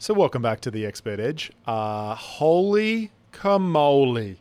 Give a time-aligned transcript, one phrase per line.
[0.00, 1.50] So, welcome back to the Expert Edge.
[1.66, 4.36] Uh, holy camole.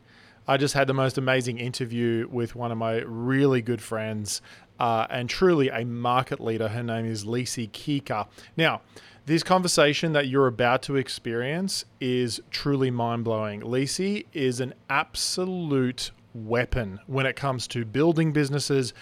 [0.47, 4.43] I just had the most amazing interview with one of my really good friends
[4.79, 6.67] uh, and truly a market leader.
[6.67, 8.27] Her name is Lise Kuecker.
[8.55, 8.81] Now,
[9.25, 13.61] this conversation that you're about to experience is truly mind blowing.
[13.61, 18.93] Lise is an absolute weapon when it comes to building businesses,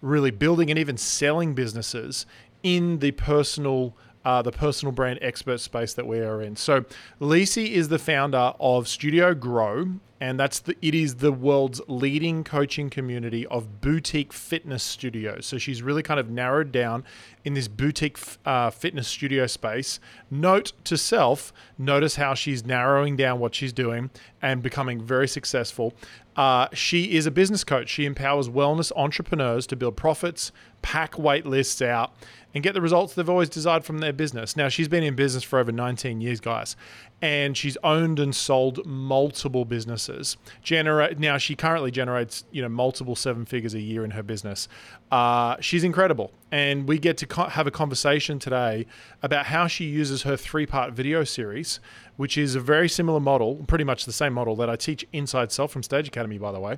[0.00, 2.24] really building and even selling businesses
[2.62, 6.56] in the personal uh, the personal brand expert space that we are in.
[6.56, 6.84] So,
[7.20, 12.44] Lise is the founder of Studio Grow, and that's the it is the world's leading
[12.44, 15.44] coaching community of boutique fitness studios.
[15.44, 17.04] So she's really kind of narrowed down
[17.44, 20.00] in this boutique uh, fitness studio space.
[20.30, 24.10] Note to self: notice how she's narrowing down what she's doing
[24.40, 25.92] and becoming very successful.
[26.36, 27.88] Uh, she is a business coach.
[27.88, 30.52] She empowers wellness entrepreneurs to build profits,
[30.82, 32.12] pack wait lists out,
[32.54, 34.56] and get the results they've always desired from their business.
[34.56, 36.76] Now, she's been in business for over 19 years, guys,
[37.24, 40.36] and she's owned and sold multiple businesses.
[40.62, 44.68] Generate now, she currently generates you know multiple seven figures a year in her business.
[45.10, 48.84] Uh, she's incredible, and we get to co- have a conversation today
[49.22, 51.80] about how she uses her three-part video series,
[52.18, 55.50] which is a very similar model, pretty much the same model that I teach inside
[55.50, 56.76] Sell from Stage Academy, by the way,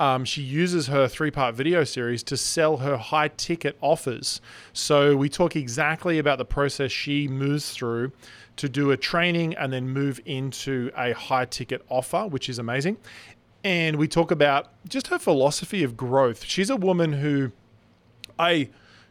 [0.00, 4.40] um, she uses her three part video series to sell her high ticket offers.
[4.72, 8.12] So we talk exactly about the process she moves through
[8.56, 12.96] to do a training and then move into a high ticket offer, which is amazing.
[13.62, 16.44] And we talk about just her philosophy of growth.
[16.44, 17.52] She's a woman who
[18.38, 18.68] I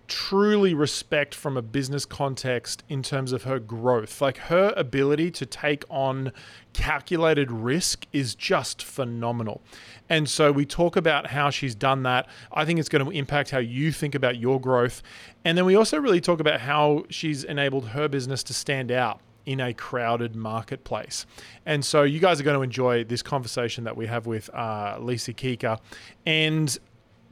[0.07, 4.21] truly respect from a business context in terms of her growth.
[4.21, 6.31] Like her ability to take on
[6.73, 9.61] calculated risk is just phenomenal.
[10.09, 12.27] And so we talk about how she's done that.
[12.51, 15.01] I think it's going to impact how you think about your growth.
[15.45, 19.21] And then we also really talk about how she's enabled her business to stand out
[19.45, 21.25] in a crowded marketplace.
[21.65, 24.97] And so you guys are going to enjoy this conversation that we have with uh,
[24.99, 25.79] Lise Kuecker.
[26.25, 26.77] And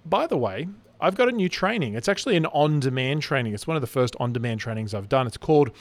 [0.05, 0.67] by the way,
[1.01, 1.95] I've got a new training.
[1.95, 3.53] It's actually an on demand training.
[3.53, 5.25] It's one of the first on demand trainings I've done.
[5.25, 5.71] It's called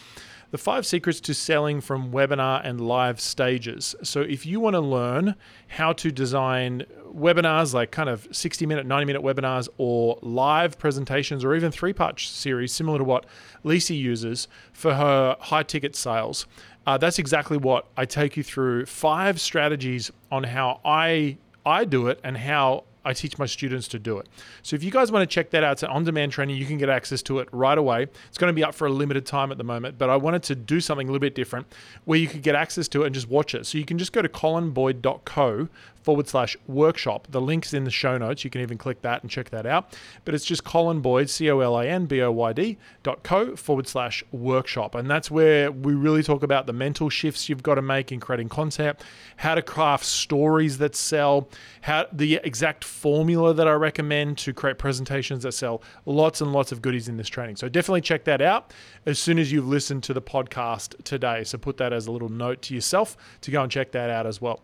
[0.50, 3.94] The Five Secrets to Selling from Webinar and Live Stages.
[4.02, 5.34] So, if you want to learn
[5.68, 11.44] how to design webinars, like kind of 60 minute, 90 minute webinars, or live presentations,
[11.44, 13.26] or even three part series, similar to what
[13.62, 16.46] Lise uses for her high ticket sales,
[16.86, 22.06] uh, that's exactly what I take you through five strategies on how I I do
[22.06, 24.28] it and how I teach my students to do it.
[24.62, 26.56] So if you guys want to check that out, it's an on-demand training.
[26.56, 28.06] You can get access to it right away.
[28.28, 30.42] It's going to be up for a limited time at the moment, but I wanted
[30.44, 31.66] to do something a little bit different
[32.04, 33.66] where you could get access to it and just watch it.
[33.66, 35.68] So you can just go to colinboyd.co
[36.02, 37.28] forward slash workshop.
[37.30, 38.44] The link's in the show notes.
[38.44, 39.96] You can even click that and check that out.
[40.24, 43.22] But it's just Colin Boyd, C O L I N B O Y D dot
[43.22, 44.94] co forward slash workshop.
[44.94, 48.20] And that's where we really talk about the mental shifts you've got to make in
[48.20, 48.98] creating content,
[49.36, 51.48] how to craft stories that sell,
[51.82, 55.82] how the exact formula that I recommend to create presentations that sell.
[56.04, 57.56] Lots and lots of goodies in this training.
[57.56, 58.72] So definitely check that out
[59.06, 61.44] as soon as you've listened to the podcast today.
[61.44, 64.26] So put that as a little note to yourself to go and check that out
[64.26, 64.60] as well.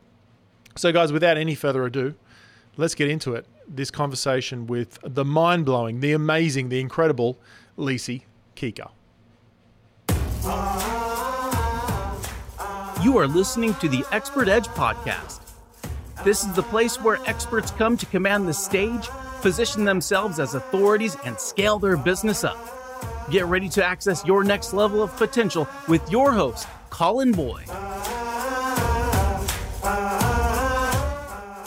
[0.76, 2.14] So, guys, without any further ado,
[2.76, 3.46] let's get into it.
[3.66, 7.38] This conversation with the mind blowing, the amazing, the incredible
[7.78, 8.20] Lise
[8.54, 8.90] Kuecker.
[13.02, 15.45] You are listening to the Expert Edge podcast.
[16.24, 19.08] This is the place where experts come to command the stage,
[19.42, 22.58] position themselves as authorities, and scale their business up.
[23.30, 27.68] Get ready to access your next level of potential with your host, Colin Boyd.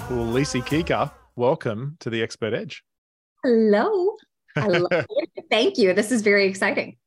[0.10, 2.84] Well, Lise Kuecker, welcome to the Expert Edge.
[3.44, 4.88] Hello.
[5.50, 5.94] Thank you.
[5.94, 6.98] This is very exciting.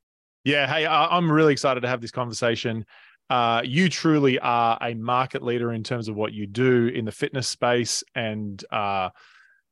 [0.44, 0.72] Yeah.
[0.72, 2.86] Hey, I'm really excited to have this conversation.
[3.30, 7.12] Uh, you truly are a market leader in terms of what you do in the
[7.12, 9.08] fitness space and uh,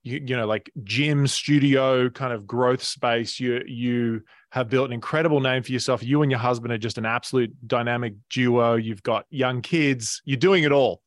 [0.02, 3.38] you, you know like gym studio kind of growth space.
[3.38, 6.02] You you have built an incredible name for yourself.
[6.02, 8.76] You and your husband are just an absolute dynamic duo.
[8.76, 10.22] You've got young kids.
[10.24, 11.02] You're doing it all.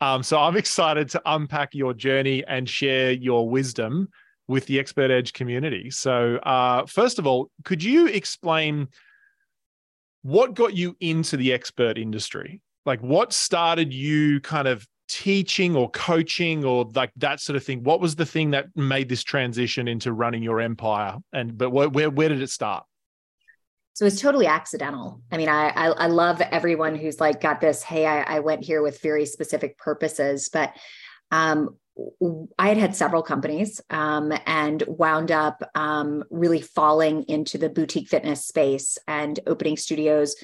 [0.00, 4.08] Um, so I'm excited to unpack your journey and share your wisdom
[4.46, 5.90] with the Expert Edge community.
[5.90, 8.88] So, uh, first of all, could you explain
[10.24, 12.62] what got you into the expert industry?
[12.86, 17.82] Like, what started you kind of teaching or coaching or like that sort of thing?
[17.82, 21.18] What was the thing that made this transition into running your empire?
[21.34, 22.84] And but where where, where did it start?
[23.92, 25.20] So it's totally accidental.
[25.30, 27.82] I mean, I, I, I love everyone who's like got this.
[27.82, 30.74] Hey, I, I went here with very specific purposes, but
[31.30, 31.76] um,
[32.58, 38.08] I had had several companies um, and wound up um, really falling into the boutique
[38.08, 40.34] fitness space and opening studios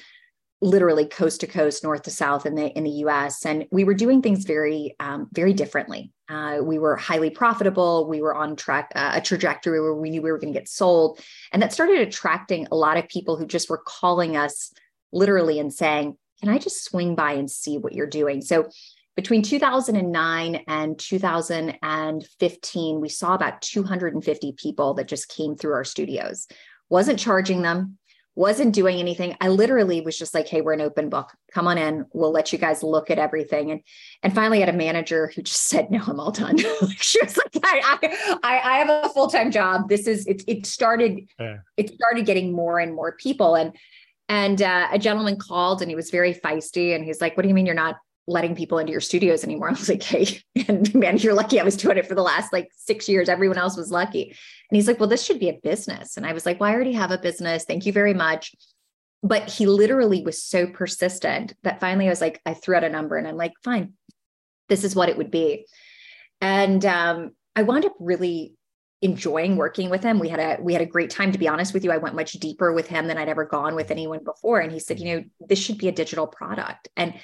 [0.61, 3.45] literally coast to coast, north to south in the in the U.S.
[3.45, 6.11] And we were doing things very um, very differently.
[6.29, 8.07] Uh, we were highly profitable.
[8.07, 10.69] We were on track uh, a trajectory where we knew we were going to get
[10.69, 11.19] sold,
[11.51, 14.71] and that started attracting a lot of people who just were calling us
[15.11, 18.69] literally and saying, "Can I just swing by and see what you're doing?" So.
[19.15, 26.47] Between 2009 and 2015, we saw about 250 people that just came through our studios.
[26.89, 27.97] Wasn't charging them,
[28.35, 29.35] wasn't doing anything.
[29.41, 31.31] I literally was just like, hey, we're an open book.
[31.53, 32.05] Come on in.
[32.13, 33.71] We'll let you guys look at everything.
[33.71, 33.81] And
[34.23, 36.57] and finally I had a manager who just said, no, I'm all done.
[36.97, 39.89] she was like, I, I, I have a full-time job.
[39.89, 41.57] This is it, it started, yeah.
[41.75, 43.55] it started getting more and more people.
[43.55, 43.75] And
[44.29, 46.95] and uh, a gentleman called and he was very feisty.
[46.95, 47.97] And he's like, What do you mean you're not
[48.27, 49.69] letting people into your studios anymore.
[49.69, 52.53] I was like, hey, and man, you're lucky I was doing it for the last
[52.53, 53.29] like six years.
[53.29, 54.23] Everyone else was lucky.
[54.23, 56.17] And he's like, well, this should be a business.
[56.17, 57.65] And I was like, well, I already have a business.
[57.65, 58.53] Thank you very much.
[59.23, 62.89] But he literally was so persistent that finally I was like, I threw out a
[62.89, 63.93] number and I'm like, fine,
[64.67, 65.67] this is what it would be.
[66.39, 68.55] And um, I wound up really
[69.03, 70.19] enjoying working with him.
[70.19, 71.31] We had a we had a great time.
[71.31, 73.75] To be honest with you, I went much deeper with him than I'd ever gone
[73.75, 74.59] with anyone before.
[74.59, 76.87] And he said, you know, this should be a digital product.
[76.95, 77.15] And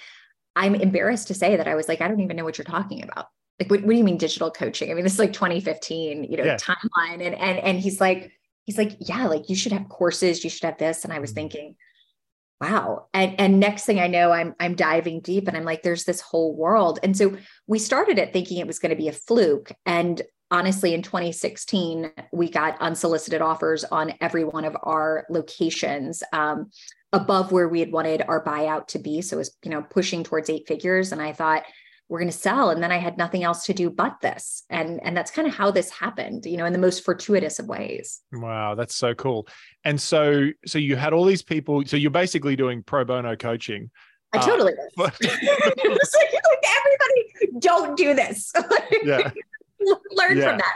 [0.58, 3.04] I'm embarrassed to say that I was like, I don't even know what you're talking
[3.04, 3.28] about.
[3.60, 4.90] Like, what, what do you mean digital coaching?
[4.90, 6.58] I mean, this is like 2015, you know, yeah.
[6.58, 7.22] timeline.
[7.22, 8.32] And and and he's like,
[8.66, 11.04] he's like, yeah, like you should have courses, you should have this.
[11.04, 11.36] And I was mm-hmm.
[11.36, 11.76] thinking,
[12.60, 13.08] wow.
[13.14, 16.22] And and next thing I know, I'm I'm diving deep and I'm like, there's this
[16.22, 17.00] whole world.
[17.04, 17.38] And so
[17.68, 19.72] we started it thinking it was going to be a fluke.
[19.86, 26.24] And honestly, in 2016, we got unsolicited offers on every one of our locations.
[26.34, 26.72] Um,
[27.14, 29.22] above where we had wanted our buyout to be.
[29.22, 31.12] So it was, you know, pushing towards eight figures.
[31.12, 31.64] And I thought,
[32.10, 32.70] we're going to sell.
[32.70, 34.64] And then I had nothing else to do but this.
[34.70, 37.68] And, and that's kind of how this happened, you know, in the most fortuitous of
[37.68, 38.22] ways.
[38.32, 38.76] Wow.
[38.76, 39.48] That's so cool.
[39.84, 43.90] And so, so you had all these people, so you're basically doing pro bono coaching.
[44.34, 45.12] I totally uh, was.
[45.22, 45.54] like,
[46.78, 48.54] everybody don't do this.
[49.04, 49.32] yeah.
[50.12, 50.50] Learn yeah.
[50.50, 50.76] from that.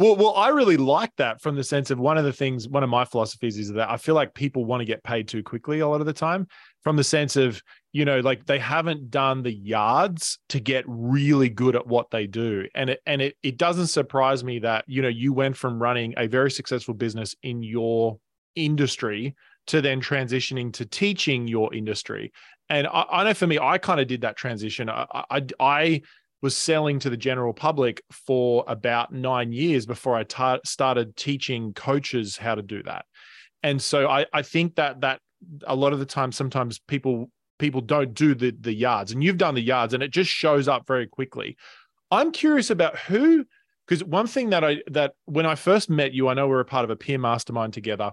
[0.00, 2.82] Well, well, I really like that from the sense of one of the things, one
[2.82, 5.80] of my philosophies is that I feel like people want to get paid too quickly
[5.80, 6.46] a lot of the time,
[6.82, 7.62] from the sense of,
[7.92, 12.26] you know, like they haven't done the yards to get really good at what they
[12.26, 12.66] do.
[12.74, 16.14] And it and it it doesn't surprise me that, you know, you went from running
[16.16, 18.18] a very successful business in your
[18.56, 19.34] industry
[19.66, 22.32] to then transitioning to teaching your industry.
[22.70, 24.88] And I, I know for me, I kind of did that transition.
[24.88, 26.02] I, I, I
[26.42, 31.74] was selling to the general public for about nine years before I t- started teaching
[31.74, 33.04] coaches how to do that.
[33.62, 35.20] And so I, I think that that
[35.66, 39.36] a lot of the time, sometimes people people don't do the the yards, and you've
[39.36, 41.56] done the yards, and it just shows up very quickly.
[42.10, 43.44] I'm curious about who,
[43.86, 46.60] because one thing that I that when I first met you, I know we are
[46.60, 48.12] a part of a peer mastermind together.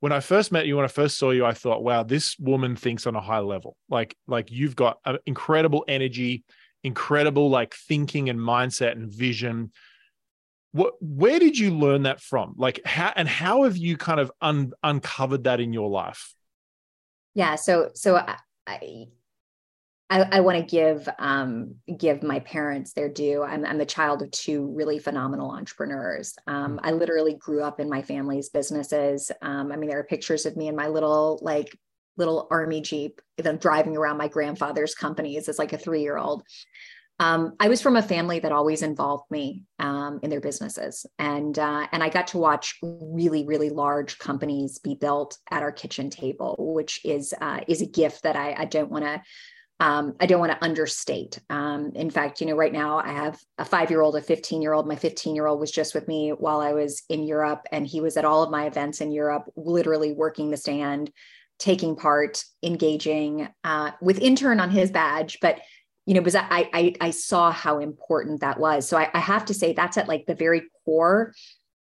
[0.00, 2.76] When I first met you, when I first saw you, I thought, wow, this woman
[2.76, 3.76] thinks on a high level.
[3.88, 6.44] Like like you've got uh, incredible energy
[6.84, 9.72] incredible like thinking and mindset and vision
[10.72, 14.30] what where did you learn that from like how and how have you kind of
[14.40, 16.34] un, uncovered that in your life
[17.34, 18.36] yeah so so i
[18.66, 19.06] i,
[20.10, 23.42] I want to give um, give my parents their due.
[23.42, 26.36] I'm, I'm the child of two really phenomenal entrepreneurs.
[26.46, 29.32] Um, I literally grew up in my family's businesses.
[29.42, 31.76] Um, I mean, there are pictures of me in my little like
[32.16, 36.42] little army jeep, then driving around my grandfather's companies as like a three year old.
[37.20, 41.56] Um, I was from a family that always involved me um, in their businesses, and
[41.56, 46.10] uh, and I got to watch really really large companies be built at our kitchen
[46.10, 49.22] table, which is uh, is a gift that I, I don't want to
[49.80, 51.40] um, I don't want to understate.
[51.50, 54.62] Um, in fact, you know, right now I have a five year old, a 15
[54.62, 54.86] year old.
[54.86, 58.00] My 15 year old was just with me while I was in Europe, and he
[58.00, 61.10] was at all of my events in Europe, literally working the stand,
[61.58, 65.60] taking part, engaging uh, with intern on his badge, but
[66.06, 68.86] you know, because I I, I saw how important that was.
[68.86, 71.32] So I, I have to say that's at like the very core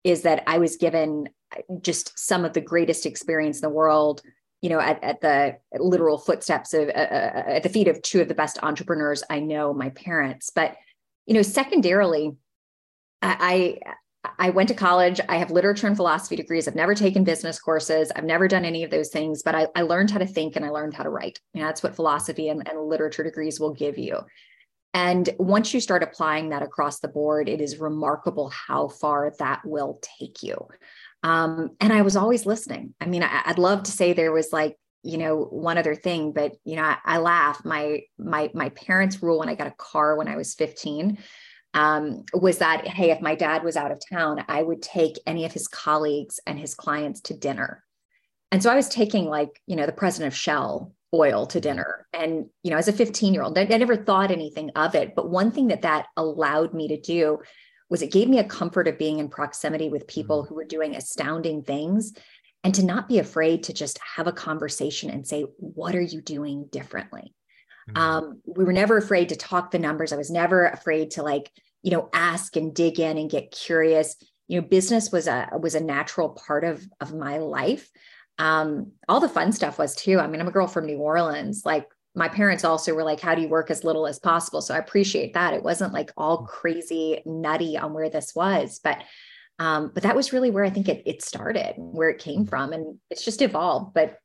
[0.04, 1.30] is that I was given
[1.82, 4.22] just some of the greatest experience in the world
[4.62, 8.22] you know at, at the literal footsteps of uh, uh, at the feet of two
[8.22, 10.76] of the best entrepreneurs i know my parents but
[11.26, 12.32] you know secondarily
[13.22, 13.78] i
[14.38, 15.20] I went to college.
[15.30, 16.68] I have literature and philosophy degrees.
[16.68, 18.12] I've never taken business courses.
[18.16, 20.64] I've never done any of those things, but I, I learned how to think and
[20.64, 21.40] I learned how to write.
[21.54, 24.20] Know, that's what philosophy and, and literature degrees will give you.
[24.94, 29.62] And once you start applying that across the board, it is remarkable how far that
[29.66, 30.68] will take you.
[31.24, 32.94] Um, and I was always listening.
[33.00, 36.32] I mean, I, would love to say there was like, you know, one other thing,
[36.32, 37.64] but you know, I, I laugh.
[37.66, 41.18] My my my parents' rule when I got a car when I was 15
[41.74, 45.46] um, was that hey if my dad was out of town i would take any
[45.46, 47.84] of his colleagues and his clients to dinner
[48.52, 52.08] and so i was taking like you know the president of shell oil to dinner.
[52.14, 55.16] And, you know, as a 15 year old, I, I never thought anything of it.
[55.16, 57.40] But one thing that that allowed me to do
[57.90, 60.50] was it gave me a comfort of being in proximity with people mm-hmm.
[60.50, 62.14] who were doing astounding things
[62.64, 66.22] and to not be afraid to just have a conversation and say, what are you
[66.22, 67.34] doing differently?
[67.90, 67.98] Mm-hmm.
[67.98, 70.14] Um, we were never afraid to talk the numbers.
[70.14, 74.16] I was never afraid to like, you know, ask and dig in and get curious.
[74.48, 77.90] You know, business was a was a natural part of of my life.
[78.38, 80.20] Um, all the fun stuff was too.
[80.20, 81.64] I mean, I'm a girl from New Orleans.
[81.66, 84.62] Like my parents also were like, how do you work as little as possible?
[84.62, 85.54] So I appreciate that.
[85.54, 86.48] It wasn't like all mm.
[86.48, 89.02] crazy nutty on where this was, but
[89.60, 92.50] um, but that was really where I think it it started, where it came mm.
[92.50, 92.74] from.
[92.74, 93.94] And it's just evolved.
[93.94, 94.18] But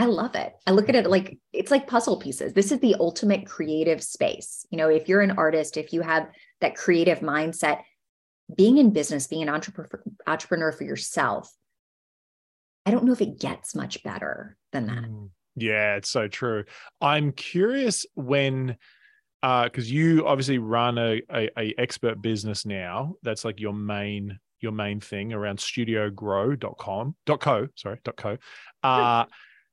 [0.00, 0.54] I love it.
[0.66, 2.54] I look at it like it's like puzzle pieces.
[2.54, 4.66] This is the ultimate creative space.
[4.70, 6.30] You know, if you're an artist, if you have
[6.62, 7.82] that creative mindset,
[8.56, 11.52] being in business, being an entrepreneur, entrepreneur for yourself,
[12.86, 15.04] I don't know if it gets much better than that.
[15.04, 15.28] Mm.
[15.56, 16.64] Yeah, it's so true.
[17.02, 18.78] I'm curious when
[19.42, 24.38] because uh, you obviously run a, a, a expert business now that's like your main
[24.60, 28.38] your main thing around studiogrow.com dot co sorry dot co
[28.82, 29.24] uh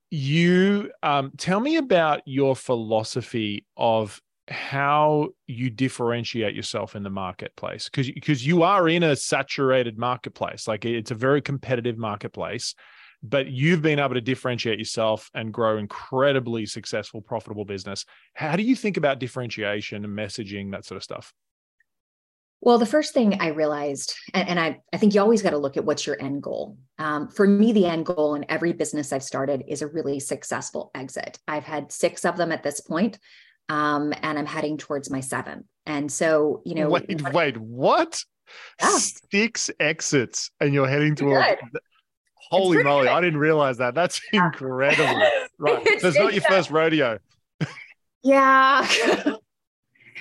[0.09, 7.89] you um tell me about your philosophy of how you differentiate yourself in the marketplace
[7.89, 10.67] because because you are in a saturated marketplace.
[10.67, 12.73] Like it's a very competitive marketplace
[13.23, 18.05] but you've been able to differentiate yourself and grow incredibly successful profitable business.
[18.35, 21.33] How do you think about differentiation and messaging that sort of stuff
[22.61, 25.57] well, the first thing I realized, and, and I, I think you always got to
[25.57, 26.77] look at what's your end goal.
[26.97, 30.91] Um, for me, the end goal in every business I've started is a really successful
[30.95, 31.37] exit.
[31.47, 33.19] I've had six of them at this point
[33.69, 35.65] um, and I'm heading towards my seventh.
[35.85, 38.23] And so, you know, wait, what, wait, what?
[38.81, 38.97] Yeah.
[38.97, 41.45] Six exits, and you're heading towards.
[42.49, 43.07] Holy moly!
[43.07, 43.11] Good.
[43.11, 43.93] I didn't realize that.
[43.93, 44.45] That's yeah.
[44.45, 45.21] incredible.
[45.57, 47.19] right, so it's not your first rodeo.
[48.23, 48.87] yeah.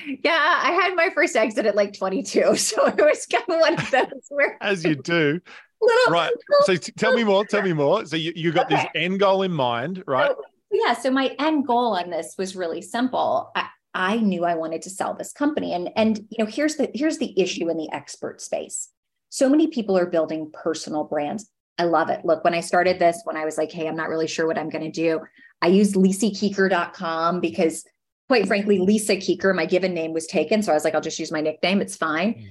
[0.05, 3.75] yeah, I had my first exit at like 22, so it was kind of one
[3.75, 5.41] of those where, as you do.
[5.81, 6.33] Little, right.
[6.63, 7.45] So t- tell me more.
[7.45, 8.07] Tell me more.
[8.07, 8.77] So you, you got okay.
[8.77, 10.31] this end goal in mind, right?
[10.31, 10.95] So, yeah.
[10.95, 13.51] So my end goal on this was really simple.
[13.55, 15.75] I, I knew I wanted to sell this company.
[15.75, 18.89] And, and you know, here's the here's the issue in the expert space.
[19.29, 21.49] So many people are building personal brands.
[21.79, 22.25] I love it.
[22.25, 24.59] Look, when I started this, when I was like, hey, I'm not really sure what
[24.59, 25.21] I'm going to do,
[25.61, 27.85] I used lisekuecker.com because
[28.29, 30.63] quite frankly, Lisa Kuecker, my given name was taken.
[30.63, 31.81] So I was like, I'll just use my nickname.
[31.81, 32.35] It's fine.
[32.35, 32.51] Mm.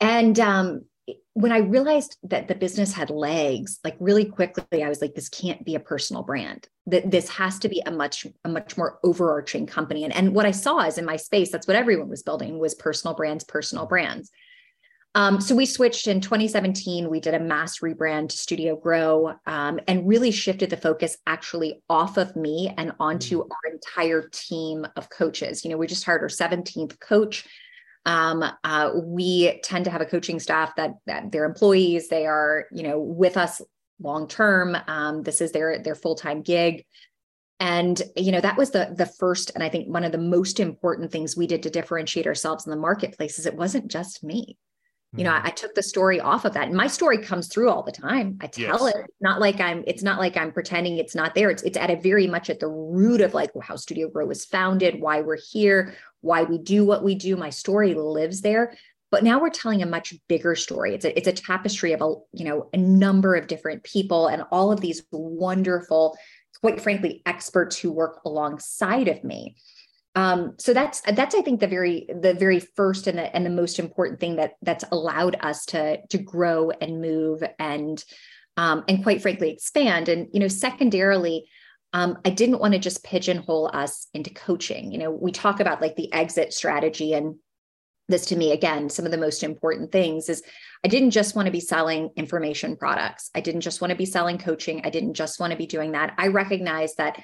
[0.00, 0.84] And um,
[1.34, 5.28] when I realized that the business had legs, like really quickly, I was like, this
[5.28, 6.68] can't be a personal brand.
[6.86, 10.04] That this has to be a much, a much more overarching company.
[10.04, 12.74] And, and what I saw is in my space, that's what everyone was building was
[12.74, 14.30] personal brands, personal brands.
[15.14, 17.08] Um, so we switched in 2017.
[17.08, 21.82] We did a mass rebrand to Studio Grow um, and really shifted the focus actually
[21.88, 23.50] off of me and onto mm-hmm.
[23.50, 25.64] our entire team of coaches.
[25.64, 27.46] You know, we just hired our 17th coach.
[28.06, 32.08] Um, uh, we tend to have a coaching staff that, that they're employees.
[32.08, 33.60] They are, you know, with us
[34.00, 34.76] long term.
[34.86, 36.84] Um, this is their their full time gig.
[37.60, 40.60] And you know that was the the first and I think one of the most
[40.60, 44.56] important things we did to differentiate ourselves in the marketplace is it wasn't just me
[45.16, 45.46] you know I, mm-hmm.
[45.46, 48.38] I, took the story off of that and my story comes through all the time.
[48.42, 48.94] I tell yes.
[48.94, 49.06] it.
[49.20, 51.50] Not like i'm it's not like i'm pretending it's not there.
[51.50, 54.44] It's it's at a very much at the root of like how studio grow was
[54.44, 57.36] founded why we're here why we do what we do.
[57.36, 58.76] My story lives there.
[59.10, 60.94] But now we're telling a much bigger story.
[60.94, 64.42] It's a, it's a tapestry of a you know a number of different people and
[64.52, 66.18] all of these wonderful
[66.60, 69.56] quite frankly experts who work alongside of me
[70.14, 73.50] um, so that's that's I think the very the very first and the and the
[73.50, 78.02] most important thing that that's allowed us to to grow and move and
[78.56, 80.08] um, and quite frankly expand.
[80.08, 81.48] And you know, secondarily,
[81.92, 84.90] um, I didn't want to just pigeonhole us into coaching.
[84.90, 87.36] You know, we talk about like the exit strategy and
[88.08, 90.42] this to me again some of the most important things is
[90.84, 94.06] i didn't just want to be selling information products i didn't just want to be
[94.06, 97.22] selling coaching i didn't just want to be doing that i recognize that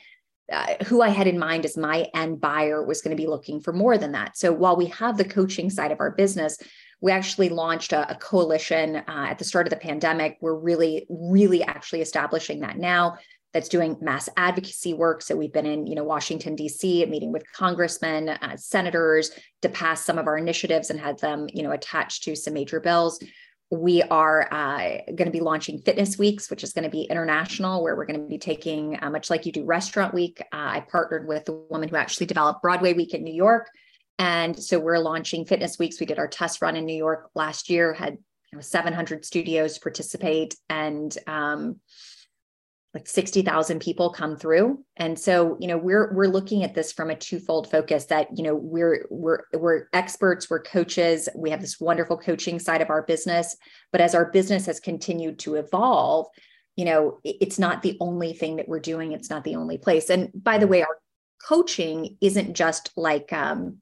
[0.53, 3.61] uh, who I had in mind as my end buyer was going to be looking
[3.61, 4.37] for more than that.
[4.37, 6.59] So while we have the coaching side of our business,
[7.01, 10.39] we actually launched a, a coalition uh, at the start of the pandemic.
[10.41, 13.17] We're really, really actually establishing that now.
[13.53, 15.23] That's doing mass advocacy work.
[15.23, 17.07] So we've been in, you know, Washington D.C.
[17.07, 19.31] meeting with congressmen, uh, senators
[19.63, 22.81] to pass some of our initiatives and had them, you know, attached to some major
[22.81, 23.23] bills
[23.75, 27.83] we are uh, going to be launching fitness weeks which is going to be international
[27.83, 30.81] where we're going to be taking uh, much like you do restaurant week uh, i
[30.81, 33.69] partnered with the woman who actually developed broadway week in new york.
[34.19, 35.99] And so we're launching fitness weeks.
[35.99, 38.15] We did our test run in new york last year had
[38.53, 40.55] you know, 700 studios participate.
[40.69, 41.81] And um,
[42.95, 44.85] like 60,000 people come through.
[44.97, 48.45] And so, you know, we're we're looking at this from a twofold focus that, you
[48.45, 53.03] know, we're we're we're experts, we're coaches, we have this wonderful coaching side of our
[53.03, 53.57] business,
[53.91, 56.29] but as our business has continued to evolve,
[56.77, 60.09] you know, it's not the only thing that we're doing, it's not the only place.
[60.09, 60.99] And by the way, our
[61.49, 63.79] coaching isn't just like um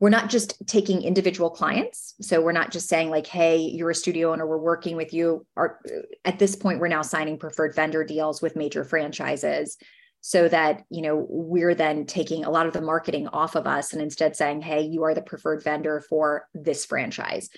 [0.00, 2.14] we're not just taking individual clients.
[2.20, 5.46] So we're not just saying like hey you're a studio owner we're working with you.
[5.56, 5.80] Our,
[6.24, 9.76] at this point we're now signing preferred vendor deals with major franchises
[10.20, 13.92] so that you know we're then taking a lot of the marketing off of us
[13.92, 17.50] and instead saying hey you are the preferred vendor for this franchise.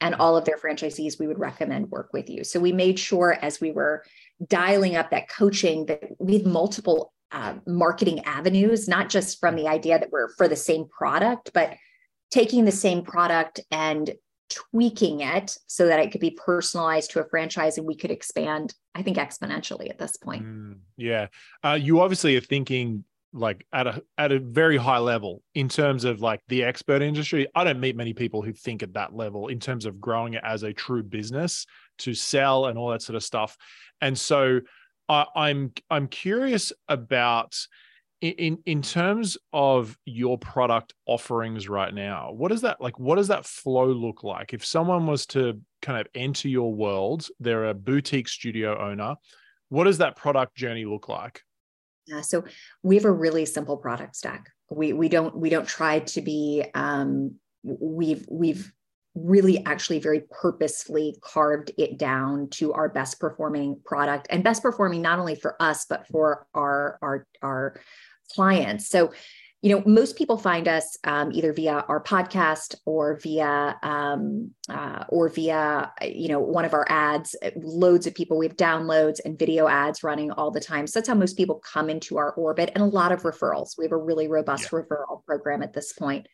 [0.00, 2.44] And all of their franchisees we would recommend work with you.
[2.44, 4.04] So we made sure as we were
[4.46, 9.68] dialing up that coaching that we had multiple uh, marketing avenues, not just from the
[9.68, 11.76] idea that we're for the same product, but
[12.30, 14.12] taking the same product and
[14.50, 18.74] tweaking it so that it could be personalized to a franchise and we could expand
[18.94, 20.44] i think exponentially at this point.
[20.44, 21.26] Mm, yeah.
[21.62, 26.04] Uh, you obviously are thinking like at a at a very high level in terms
[26.04, 27.46] of like the expert industry.
[27.54, 30.42] I don't meet many people who think at that level in terms of growing it
[30.44, 31.66] as a true business
[31.98, 33.56] to sell and all that sort of stuff.
[34.00, 34.60] And so
[35.08, 37.58] I, I'm I'm curious about
[38.20, 43.28] in in terms of your product offerings right now what does that like what does
[43.28, 44.52] that flow look like?
[44.52, 49.16] If someone was to kind of enter your world they're a boutique studio owner
[49.68, 51.42] what does that product journey look like?
[52.06, 52.44] Yeah so
[52.82, 54.50] we have a really simple product stack.
[54.70, 58.72] We we don't we don't try to be um we've we've
[59.14, 65.02] really actually very purposefully carved it down to our best performing product and best performing
[65.02, 67.80] not only for us but for our our our
[68.34, 68.88] clients.
[68.88, 69.12] So
[69.62, 75.04] you know most people find us um, either via our podcast or via um, uh,
[75.08, 77.34] or via you know one of our ads.
[77.56, 80.86] Loads of people we have downloads and video ads running all the time.
[80.86, 83.76] So that's how most people come into our orbit and a lot of referrals.
[83.76, 84.80] We have a really robust yeah.
[84.80, 86.28] referral program at this point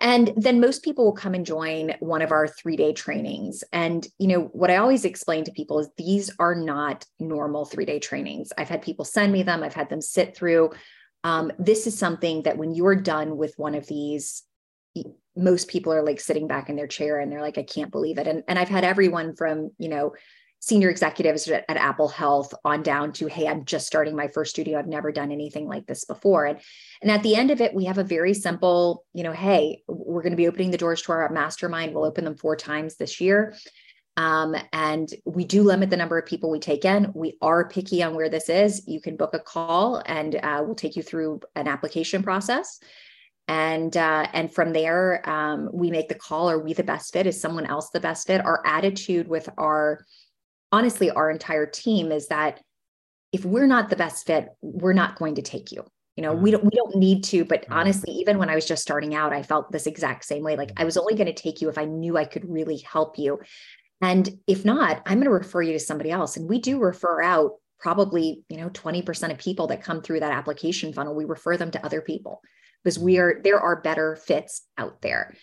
[0.00, 3.64] and then most people will come and join one of our three day trainings.
[3.72, 7.84] And you know what i always explain to people is these are not normal three
[7.84, 8.52] day trainings.
[8.56, 9.62] I've had people send me them.
[9.62, 10.70] I've had them sit through.
[11.24, 14.42] Um, this is something that when you're done with one of these
[15.34, 18.18] most people are like sitting back in their chair and they're like i can't believe
[18.18, 18.26] it.
[18.26, 20.12] And, and i've had everyone from you know
[20.62, 24.52] senior executives at, at Apple Health on down to, hey, I'm just starting my first
[24.52, 24.78] studio.
[24.78, 26.46] I've never done anything like this before.
[26.46, 26.60] And,
[27.02, 30.22] and at the end of it, we have a very simple, you know, hey, we're
[30.22, 31.92] going to be opening the doors to our mastermind.
[31.92, 33.54] We'll open them four times this year.
[34.16, 37.10] Um, and we do limit the number of people we take in.
[37.12, 38.86] We are picky on where this is.
[38.86, 42.78] You can book a call and uh, we'll take you through an application process.
[43.48, 46.48] And uh, and from there, um, we make the call.
[46.48, 47.26] Are we the best fit?
[47.26, 48.44] Is someone else the best fit?
[48.44, 50.04] Our attitude with our
[50.72, 52.60] honestly our entire team is that
[53.32, 55.84] if we're not the best fit we're not going to take you.
[56.16, 56.60] You know we mm-hmm.
[56.60, 57.72] don't we don't need to but mm-hmm.
[57.72, 60.56] honestly even when i was just starting out i felt this exact same way.
[60.56, 63.18] Like i was only going to take you if i knew i could really help
[63.18, 63.40] you.
[64.00, 66.36] And if not i'm going to refer you to somebody else.
[66.36, 70.32] And we do refer out probably you know 20% of people that come through that
[70.32, 71.14] application funnel.
[71.14, 72.40] We refer them to other people
[72.82, 73.38] because we mm-hmm.
[73.38, 75.34] are there are better fits out there.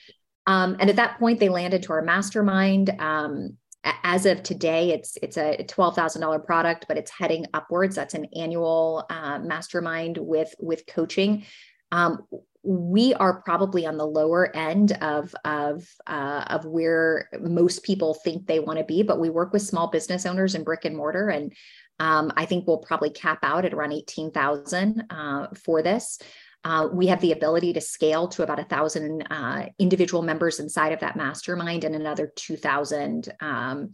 [0.48, 2.90] Um, and at that point they landed to our mastermind.
[3.00, 7.96] Um, as of today, it's it's a twelve thousand dollar product, but it's heading upwards.
[7.96, 11.46] That's an annual uh, mastermind with with coaching.
[11.92, 12.24] Um,
[12.62, 18.48] we are probably on the lower end of of uh, of where most people think
[18.48, 21.30] they want to be, but we work with small business owners in brick and mortar,
[21.30, 21.54] and
[22.00, 26.20] um, I think we'll probably cap out at around eighteen thousand uh, for this.
[26.64, 30.92] Uh, we have the ability to scale to about a thousand uh, individual members inside
[30.92, 33.92] of that mastermind and another 2000 um,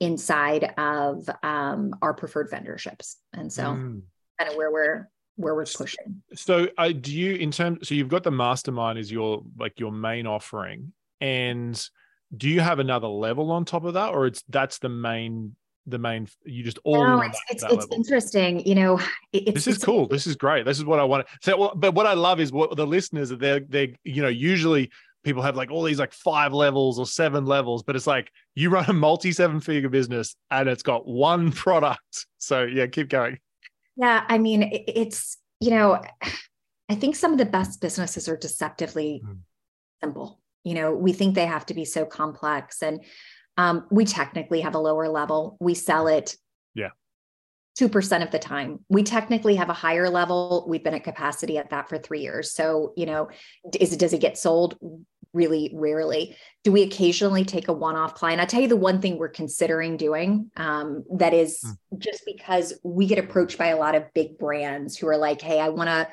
[0.00, 3.16] inside of um, our preferred vendorships.
[3.32, 4.02] And so mm.
[4.38, 6.22] kind of where we're where we're pushing.
[6.34, 9.92] So uh, do you in terms so you've got the mastermind is your like your
[9.92, 11.80] main offering and
[12.36, 15.98] do you have another level on top of that or it's that's the main the
[15.98, 19.00] main you just all no, it's, it's, it's interesting you know
[19.32, 20.06] it's, this is cool.
[20.06, 20.64] This is great.
[20.64, 21.26] This is what i want.
[21.26, 24.22] To say well, but what i love is what the listeners are they're they're you
[24.22, 24.90] know usually
[25.24, 28.70] people have like all these like five levels or seven levels but it's like you
[28.70, 32.26] run a multi seven figure business and it's got one product.
[32.38, 33.38] So yeah keep going.
[33.96, 36.00] Yeah i mean it's you know
[36.88, 39.38] i think some of the best businesses are deceptively mm.
[40.02, 40.40] simple.
[40.62, 43.02] You know we think they have to be so complex and
[43.56, 45.56] um, we technically have a lower level.
[45.60, 46.36] We sell it.
[46.74, 46.90] Yeah.
[47.78, 48.80] 2% of the time.
[48.88, 50.66] We technically have a higher level.
[50.68, 52.52] We've been at capacity at that for three years.
[52.52, 53.30] So, you know,
[53.78, 54.76] is it, does it get sold?
[55.32, 56.36] really rarely.
[56.64, 58.40] Do we occasionally take a one off client?
[58.40, 61.98] I'll tell you the one thing we're considering doing um, that is mm.
[61.98, 65.60] just because we get approached by a lot of big brands who are like, hey,
[65.60, 66.08] I want to.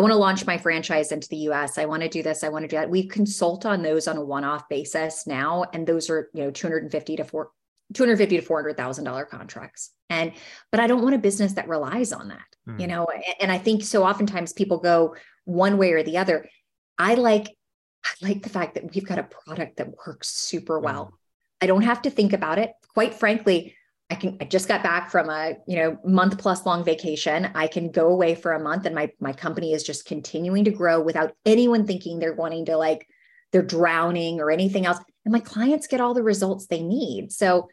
[0.00, 1.76] I want to launch my franchise into the US.
[1.76, 2.42] I want to do this.
[2.42, 2.88] I want to do that.
[2.88, 7.16] We consult on those on a one-off basis now, and those are you know 250
[7.16, 7.50] to 4
[7.92, 9.90] 250 to 400,000 dollar contracts.
[10.08, 10.32] And
[10.70, 12.46] but I don't want a business that relies on that.
[12.66, 12.80] Mm.
[12.80, 13.06] You know,
[13.40, 16.48] and I think so oftentimes people go one way or the other.
[16.96, 17.54] I like
[18.02, 21.04] I like the fact that we've got a product that works super well.
[21.04, 21.12] Mm.
[21.60, 22.72] I don't have to think about it.
[22.94, 23.76] Quite frankly,
[24.10, 27.50] I can I just got back from a, you know, month plus long vacation.
[27.54, 30.70] I can go away for a month and my my company is just continuing to
[30.70, 33.06] grow without anyone thinking they're wanting to like
[33.52, 34.98] they're drowning or anything else.
[35.24, 37.32] And my clients get all the results they need.
[37.32, 37.68] So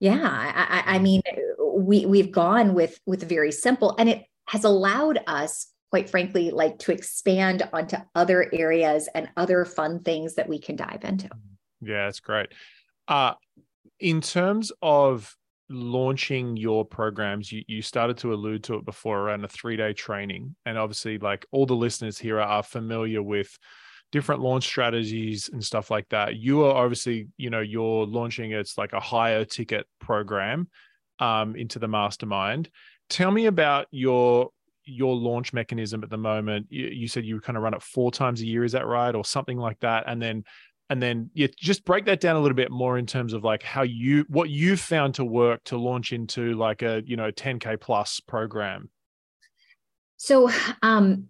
[0.00, 1.22] yeah, I, I mean,
[1.74, 6.78] we we've gone with with very simple and it has allowed us quite frankly, like
[6.78, 11.28] to expand onto other areas and other fun things that we can dive into.
[11.80, 12.48] Yeah, that's great.
[13.06, 13.34] Uh,
[13.98, 15.34] in terms of
[15.70, 19.92] launching your programs, you, you started to allude to it before around a three day
[19.92, 20.54] training.
[20.66, 23.56] And obviously, like all the listeners here are familiar with
[24.10, 26.36] different launch strategies and stuff like that.
[26.36, 30.68] You are obviously, you know, you're launching it's like a higher ticket program
[31.18, 32.70] um, into the mastermind.
[33.10, 34.50] Tell me about your
[34.90, 38.10] your launch mechanism at the moment you, you, said you kind of run it four
[38.10, 40.42] times a year is that right or something like that and then
[40.90, 43.62] and then yeah just break that down a little bit more in terms of like
[43.62, 47.80] how you what you've found to work to launch into like a you know 10k
[47.80, 48.88] plus program
[50.16, 50.50] so
[50.82, 51.26] um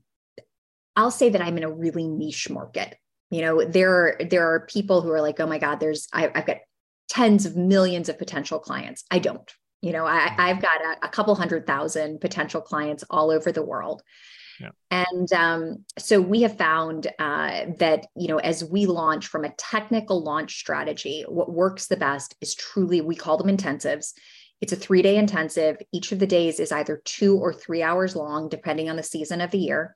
[0.97, 2.97] i'll say that i'm in a really niche market
[3.31, 6.31] you know there are there are people who are like oh my god there's I,
[6.35, 6.59] i've got
[7.09, 10.41] tens of millions of potential clients i don't you know, I, mm-hmm.
[10.41, 14.03] I've got a, a couple hundred thousand potential clients all over the world.
[14.61, 14.71] Yeah.
[14.91, 19.55] And um, so we have found uh, that, you know, as we launch from a
[19.57, 24.15] technical launch strategy, what works the best is truly, we call them intensives.
[24.61, 25.77] It's a three day intensive.
[25.93, 29.41] Each of the days is either two or three hours long, depending on the season
[29.41, 29.95] of the year.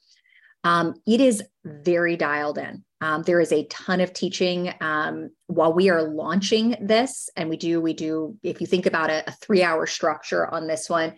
[0.65, 2.85] Um, it is very dialed in.
[3.01, 7.57] Um, there is a ton of teaching um, while we are launching this, and we
[7.57, 8.39] do we do.
[8.45, 11.15] If you think about a, a three hour structure on this one,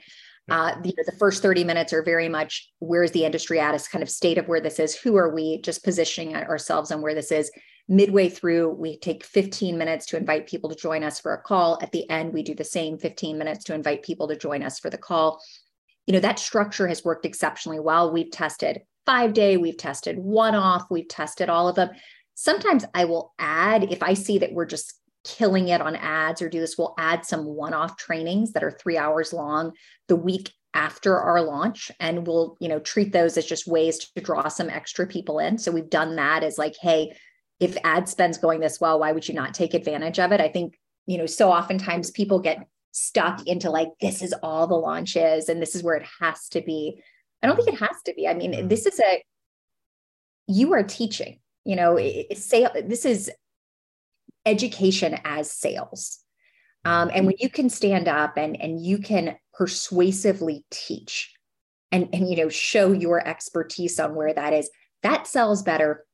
[0.50, 4.02] uh, the, the, first 30 minutes are very much where's the industry at, is kind
[4.02, 7.32] of state of where this is, who are we, just positioning ourselves on where this
[7.32, 7.50] is.
[7.88, 11.78] Midway through, we take 15 minutes to invite people to join us for a call.
[11.82, 14.78] At the end, we do the same 15 minutes to invite people to join us
[14.78, 15.40] for the call.
[16.06, 18.12] You know, that structure has worked exceptionally well.
[18.12, 21.90] We've tested five day, we've tested one off, we've tested all of them.
[22.34, 26.48] Sometimes I will add, if I see that we're just killing it on ads or
[26.48, 29.72] do this, we'll add some one off trainings that are three hours long
[30.08, 34.20] the week after our launch and we'll you know treat those as just ways to
[34.20, 37.16] draw some extra people in so we've done that as like hey
[37.60, 40.48] if ad spend's going this well why would you not take advantage of it i
[40.48, 45.48] think you know so oftentimes people get stuck into like this is all the launches
[45.48, 47.00] and this is where it has to be
[47.44, 48.26] I don't think it has to be.
[48.26, 48.68] I mean, mm.
[48.70, 49.22] this is a
[50.48, 51.40] you are teaching.
[51.66, 51.98] You know,
[52.34, 52.70] sale.
[52.74, 53.30] This is
[54.46, 56.18] education as sales.
[56.84, 61.32] Um, and when you can stand up and and you can persuasively teach
[61.90, 64.68] and and you know show your expertise on where that is,
[65.02, 66.04] that sells better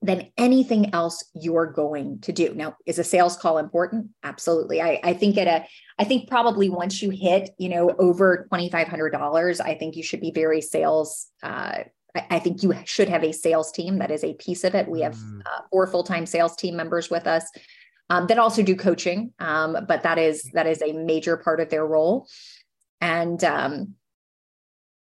[0.00, 2.54] than anything else you're going to do.
[2.54, 4.10] Now, is a sales call important?
[4.22, 4.80] Absolutely.
[4.80, 5.66] I, I think at a,
[5.98, 10.30] I think probably once you hit, you know, over $2,500, I think you should be
[10.30, 11.26] very sales.
[11.42, 11.80] Uh,
[12.14, 14.88] I, think you should have a sales team that is a piece of it.
[14.88, 15.40] We have mm.
[15.40, 17.44] uh, four full-time sales team members with us
[18.10, 21.68] um, that also do coaching, um, but that is that is a major part of
[21.68, 22.26] their role.
[23.00, 23.94] And um,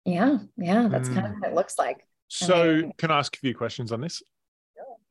[0.05, 1.15] yeah, yeah, that's mm.
[1.15, 1.41] kind of mm.
[1.41, 2.05] what it looks like.
[2.29, 4.23] So, can I ask a few questions on this?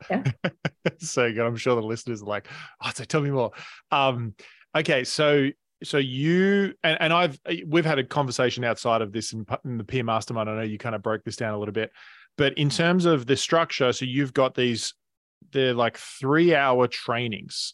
[0.10, 0.24] Yeah.
[1.00, 1.46] so good.
[1.46, 2.48] I'm sure the listeners are like,
[2.84, 3.52] oh, so tell me more.
[3.92, 4.36] Um,
[4.76, 5.50] okay, so
[5.84, 9.84] so you and, and I've we've had a conversation outside of this in, in the
[9.84, 10.50] peer mastermind.
[10.50, 11.92] I know you kind of broke this down a little bit,
[12.38, 14.94] but in terms of the structure, so you've got these
[15.52, 17.74] they're like three hour trainings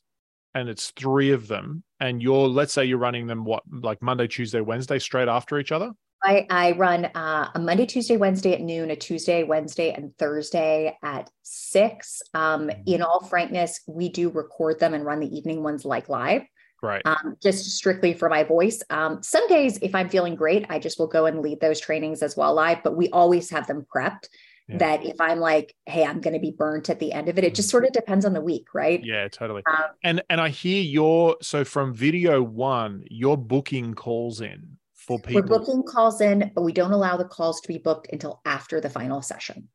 [0.53, 4.27] and it's three of them and you're let's say you're running them what like monday
[4.27, 5.91] tuesday wednesday straight after each other
[6.25, 10.97] I, I run uh, a Monday, Tuesday, Wednesday at noon, a Tuesday, Wednesday, and Thursday
[11.03, 12.21] at six.
[12.33, 16.43] Um, in all frankness, we do record them and run the evening ones like live.
[16.83, 17.01] Right.
[17.05, 18.83] Um, just strictly for my voice.
[18.89, 22.21] Um, some days, if I'm feeling great, I just will go and lead those trainings
[22.21, 24.27] as well live, but we always have them prepped.
[24.67, 24.77] Yeah.
[24.77, 27.43] That if I'm like, hey, I'm going to be burnt at the end of it,
[27.43, 27.71] it just mm-hmm.
[27.71, 29.03] sort of depends on the week, right?
[29.03, 29.61] Yeah, totally.
[29.65, 35.19] Um, and and I hear your so from video one, you're booking calls in for
[35.19, 35.41] people?
[35.41, 38.79] We're booking calls in, but we don't allow the calls to be booked until after
[38.79, 39.67] the final session.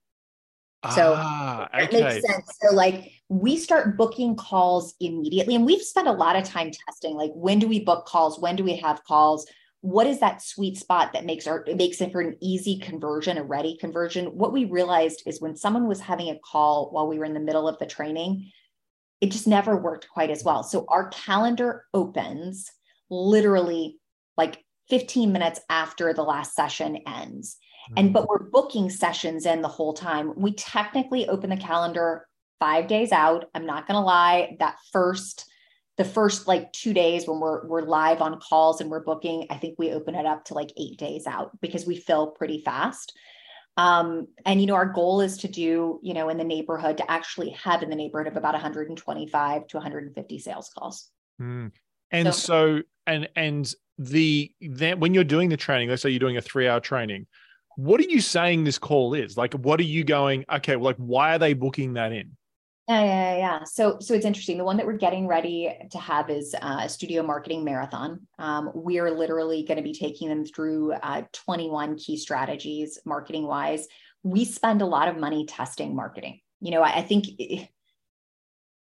[0.94, 2.02] So ah, that okay.
[2.02, 2.56] makes sense.
[2.62, 7.14] So like we start booking calls immediately and we've spent a lot of time testing
[7.14, 8.38] like when do we book calls?
[8.38, 9.46] When do we have calls?
[9.80, 13.38] What is that sweet spot that makes our it makes it for an easy conversion,
[13.38, 14.26] a ready conversion?
[14.26, 17.40] What we realized is when someone was having a call while we were in the
[17.40, 18.52] middle of the training,
[19.20, 20.62] it just never worked quite as well.
[20.62, 22.70] So our calendar opens
[23.10, 23.98] literally
[24.36, 27.56] like 15 minutes after the last session ends.
[27.96, 30.32] And but we're booking sessions in the whole time.
[30.36, 32.26] We technically open the calendar
[32.60, 33.46] 5 days out.
[33.54, 35.46] I'm not going to lie, that first
[35.96, 39.56] the first like 2 days when we're we're live on calls and we're booking, I
[39.56, 43.16] think we open it up to like 8 days out because we fill pretty fast.
[43.76, 47.10] Um, and you know, our goal is to do, you know, in the neighborhood to
[47.10, 51.10] actually have in the neighborhood of about 125 to 150 sales calls.
[51.40, 51.70] Mm.
[52.10, 56.18] And so, So- and and the then when you're doing the training, let's say you're
[56.18, 57.26] doing a three hour training,
[57.78, 59.36] what are you saying this call is?
[59.36, 60.44] Like, what are you going?
[60.52, 62.36] Okay, well, like, why are they booking that in?
[62.88, 63.64] Yeah, yeah, yeah.
[63.64, 64.58] So, so it's interesting.
[64.58, 68.26] The one that we're getting ready to have is uh, a studio marketing marathon.
[68.40, 73.46] Um, we are literally going to be taking them through uh, 21 key strategies, marketing
[73.46, 73.86] wise.
[74.24, 76.40] We spend a lot of money testing marketing.
[76.60, 77.68] You know, I, I think you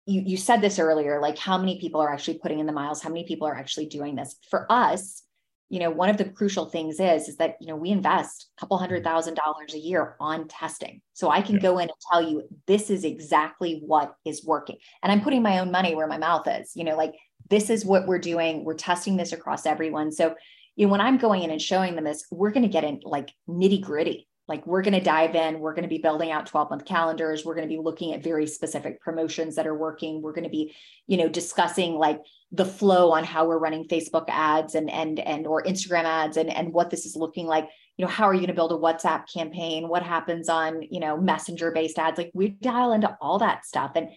[0.05, 1.21] you said this earlier.
[1.21, 3.01] Like, how many people are actually putting in the miles?
[3.01, 4.35] How many people are actually doing this?
[4.49, 5.23] For us,
[5.73, 8.59] you know, one of the crucial things is is that you know we invest a
[8.59, 9.11] couple hundred mm-hmm.
[9.11, 11.01] thousand dollars a year on testing.
[11.13, 11.61] So I can Yeah.
[11.61, 14.77] go in and tell you this is exactly what is working.
[15.01, 16.75] And I'm putting my own money where my mouth is.
[16.75, 17.15] You know, like
[17.49, 18.63] this is what we're doing.
[18.63, 20.11] We're testing this across everyone.
[20.11, 20.35] So,
[20.75, 22.99] you know, when I'm going in and showing them this, we're going to get in
[23.03, 24.27] like nitty gritty.
[24.47, 25.59] Like we're going to dive in.
[25.59, 27.43] We're going to be building out 12 month calendars.
[27.43, 30.21] We're going to be looking at very specific promotions that are working.
[30.21, 30.75] We're going to be,
[31.07, 32.19] you know, discussing like
[32.53, 36.53] the flow on how we're running Facebook ads and and and or Instagram ads and
[36.53, 37.67] and what this is looking like.
[37.97, 39.89] You know, how are you going to build a WhatsApp campaign?
[39.89, 42.17] What happens on you know messenger based ads?
[42.17, 43.91] Like we dial into all that stuff.
[43.95, 44.09] And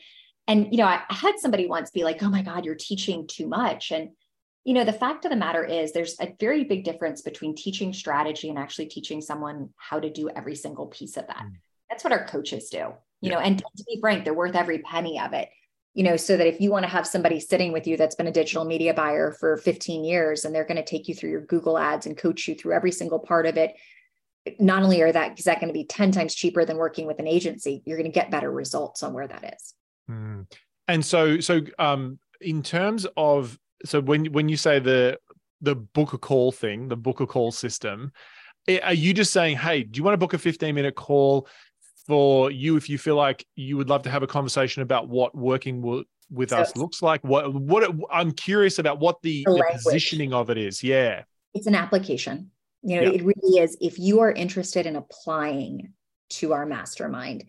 [0.47, 3.49] and you know, I, had somebody once be like, "Oh my God, you're teaching too
[3.49, 4.11] much." And
[4.65, 7.93] you know, the fact of the matter is, there's a very big difference between teaching
[7.93, 11.43] strategy and actually teaching someone how to do every single piece of that.
[11.43, 11.53] Mm.
[11.89, 12.79] That's what our coaches do.
[12.79, 13.31] You Yeah.
[13.31, 15.49] know, and to be frank, they're worth every penny of it
[15.97, 18.27] you know, so that if you want to have somebody sitting with you that's been
[18.27, 21.41] a digital media buyer for 15 years and they're going to take you through your
[21.41, 23.75] Google ads and coach you through every single part of it,
[24.59, 27.19] not only are that, is that going to be 10 times cheaper than working with
[27.19, 29.75] an agency, you're going to get better results on where that is.
[30.11, 30.53] Mm.
[30.87, 35.19] And so, so um, in terms of so when when you say the
[35.63, 38.13] the book a call thing, the book a call system,
[38.69, 41.49] eh, are you just saying, hey, do you want to book a 15 minute call
[42.07, 45.35] for you if you feel like you would love to have a conversation about what
[45.35, 45.83] working
[46.31, 47.23] with So- us looks like?
[47.25, 50.83] What what it, I'm curious about what the, The the positioning of it is.
[50.83, 51.23] Yeah.
[51.55, 52.51] It's an application.
[52.83, 53.19] You know, Yeah.
[53.19, 53.77] it really is.
[53.81, 55.93] If you are interested in applying
[56.31, 57.45] to our mastermind,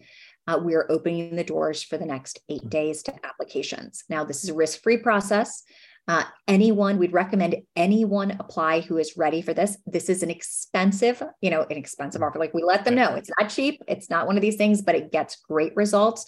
[0.47, 2.69] uh, we are opening the doors for the next eight Mm.
[2.69, 4.03] days to applications.
[4.09, 5.63] Now, this is a risk free process.
[6.07, 9.77] Uh, anyone, we'd recommend anyone apply who is ready for this.
[9.85, 12.39] This is an expensive, you know, an expensive offer.
[12.39, 14.95] Like we let them know it's not cheap, it's not one of these things, but
[14.95, 16.25] it gets great results.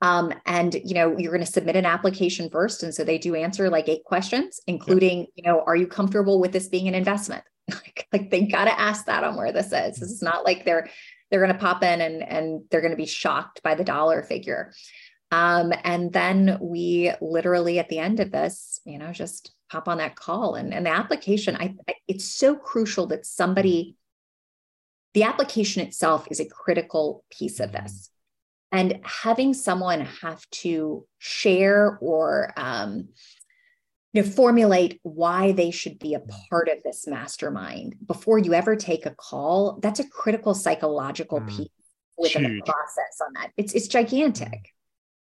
[0.00, 2.82] Um, and you know, you're going to submit an application first.
[2.82, 6.50] And so they do answer like eight questions, including, you know, are you comfortable with
[6.50, 7.44] this being an investment?
[7.70, 10.00] like, like they got to ask that on where this is.
[10.00, 10.90] This is not like they're
[11.30, 14.24] they're going to pop in and and they're going to be shocked by the dollar
[14.24, 14.72] figure.
[15.32, 19.96] Um, and then we literally at the end of this, you know, just hop on
[19.98, 21.56] that call and, and the application.
[21.56, 23.96] I, I it's so crucial that somebody,
[25.14, 28.10] the application itself is a critical piece of this.
[28.70, 33.08] And having someone have to share or um,
[34.12, 38.76] you know, formulate why they should be a part of this mastermind before you ever
[38.76, 41.48] take a call, that's a critical psychological Mm.
[41.48, 41.68] piece
[42.18, 43.50] within the process on that.
[43.56, 44.74] It's it's gigantic.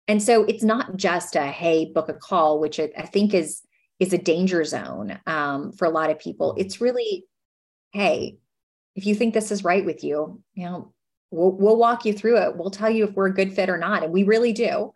[0.07, 3.61] And so it's not just a hey, book a call, which I I think is
[3.99, 6.53] is a danger zone um, for a lot of people.
[6.57, 7.25] It's really,
[7.93, 8.37] hey,
[8.95, 10.93] if you think this is right with you, you know,
[11.31, 12.57] we'll we'll walk you through it.
[12.57, 14.93] We'll tell you if we're a good fit or not, and we really do.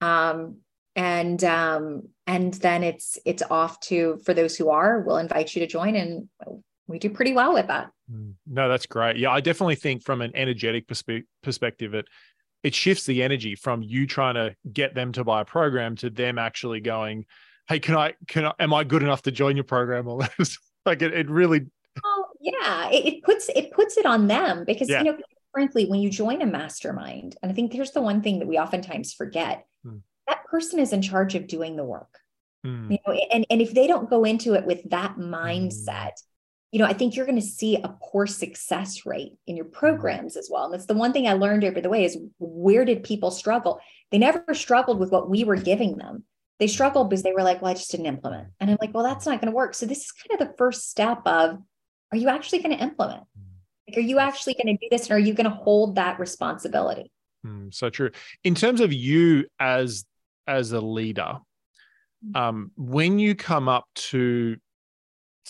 [0.00, 0.58] Um,
[0.96, 5.60] and um, and then it's it's off to for those who are, we'll invite you
[5.60, 6.28] to join, and
[6.86, 7.90] we do pretty well with that.
[8.12, 8.34] Mm.
[8.46, 9.16] No, that's great.
[9.16, 12.06] Yeah, I definitely think from an energetic perspe- perspective, it
[12.62, 16.10] it shifts the energy from you trying to get them to buy a program to
[16.10, 17.26] them actually going,
[17.68, 18.14] "Hey, can I?
[18.26, 18.52] Can I?
[18.58, 20.20] Am I good enough to join your program?" Or
[20.86, 21.66] like it, it really,
[22.04, 25.02] Oh yeah, it, it puts it puts it on them because Yeah.
[25.02, 25.18] you know,
[25.52, 28.58] frankly, when you join a mastermind, and I think here's the one thing that we
[28.58, 29.98] oftentimes forget: Hmm.
[30.28, 32.18] that person is in charge of doing the work.
[32.66, 36.12] Mm, You know, and and if they don't go into it with that mindset,
[36.72, 40.36] you know, I think you're going to see a poor success rate in your programs
[40.36, 40.64] as well.
[40.64, 43.80] And that's the one thing I learned over the way is where did people struggle?
[44.10, 46.24] They never struggled with what we were giving them.
[46.60, 48.48] They struggled because they were like, well, I just didn't implement.
[48.60, 49.74] And I'm like, well, that's not going to work.
[49.74, 51.58] So this is kind of the first step of
[52.12, 53.22] are you actually going to implement?
[53.88, 55.04] Like, are you actually going to do this?
[55.04, 57.10] And are you going to hold that responsibility?
[57.44, 58.10] Mm, so true.
[58.44, 60.04] In terms of you as
[60.46, 61.38] as a leader,
[62.24, 62.36] mm.
[62.36, 64.56] um, when you come up to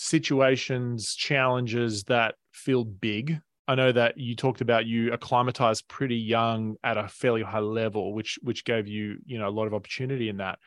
[0.01, 3.39] situations, challenges that feel big.
[3.67, 8.13] I know that you talked about you acclimatized pretty young at a fairly high level,
[8.13, 10.57] which which gave you you know a lot of opportunity in that.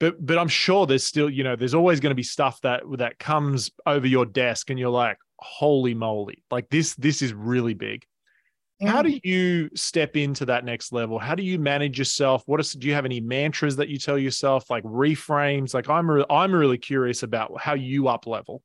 [0.00, 2.82] But but I'm sure there's still you know there's always going to be stuff that
[2.96, 7.74] that comes over your desk and you're like holy moly like this this is really
[7.74, 8.06] big.
[8.82, 11.18] How do you step into that next level?
[11.18, 12.42] How do you manage yourself?
[12.46, 15.72] What is, do you have any mantras that you tell yourself, like reframes?
[15.72, 18.62] Like I'm, re- I'm really curious about how you up level.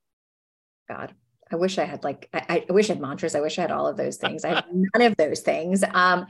[0.89, 1.13] God,
[1.49, 3.35] I wish I had like, I, I wish I had mantras.
[3.35, 4.43] I wish I had all of those things.
[4.43, 5.81] I have none of those things.
[5.93, 6.25] Um,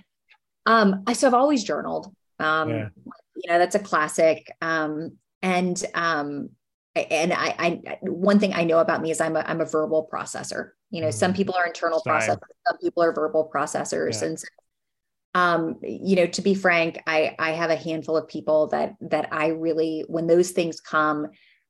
[0.67, 2.89] um, I, so I've always journaled, um, yeah.
[3.36, 4.52] you know, that's a classic.
[4.62, 6.50] Um, and, um,
[6.94, 10.08] and I, I, one thing I know about me is I'm a, I'm a verbal
[10.12, 11.17] processor you know mm-hmm.
[11.17, 12.13] some people are internal Same.
[12.13, 14.27] processors some people are verbal processors yeah.
[14.27, 14.43] and
[15.34, 19.30] um you know to be frank i i have a handful of people that that
[19.32, 21.27] i really when those things come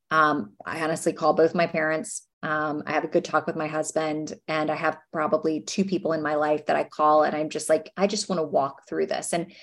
[0.10, 3.68] um i honestly call both my parents um i have a good talk with my
[3.68, 7.50] husband and i have probably two people in my life that i call and i'm
[7.50, 9.54] just like i just want to walk through this and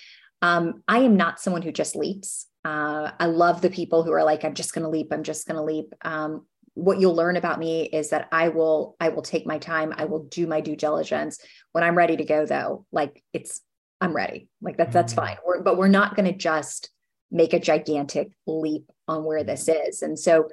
[0.43, 4.25] um i am not someone who just leaps uh, I love the people who are
[4.25, 5.09] like, I'm just going to leap.
[5.11, 5.95] I'm just going to leap.
[6.03, 6.47] Um,
[6.79, 9.93] what you'll learn about me is that I will I will take my time.
[9.97, 11.41] I will do my due diligence.
[11.73, 13.61] When I'm ready to go though, like it's
[14.01, 14.49] I'm ready.
[14.63, 15.23] Like that that's mm-hmm.
[15.23, 15.37] fine.
[15.45, 16.91] We're, but we're not going to just
[17.33, 20.03] make a gigantic leap on where this is.
[20.03, 20.49] And so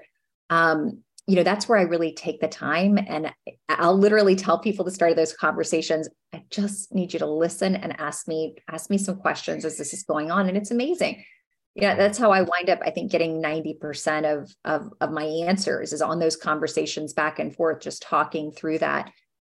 [0.50, 3.32] um you know that's where I really take the time and
[3.70, 7.76] I'll literally tell people to start of those conversations I just need you to listen
[7.76, 11.24] and ask me ask me some questions as this is going on and it's amazing
[11.76, 15.94] yeah that's how i wind up i think getting 90% of, of of my answers
[15.94, 19.12] is on those conversations back and forth just talking through that.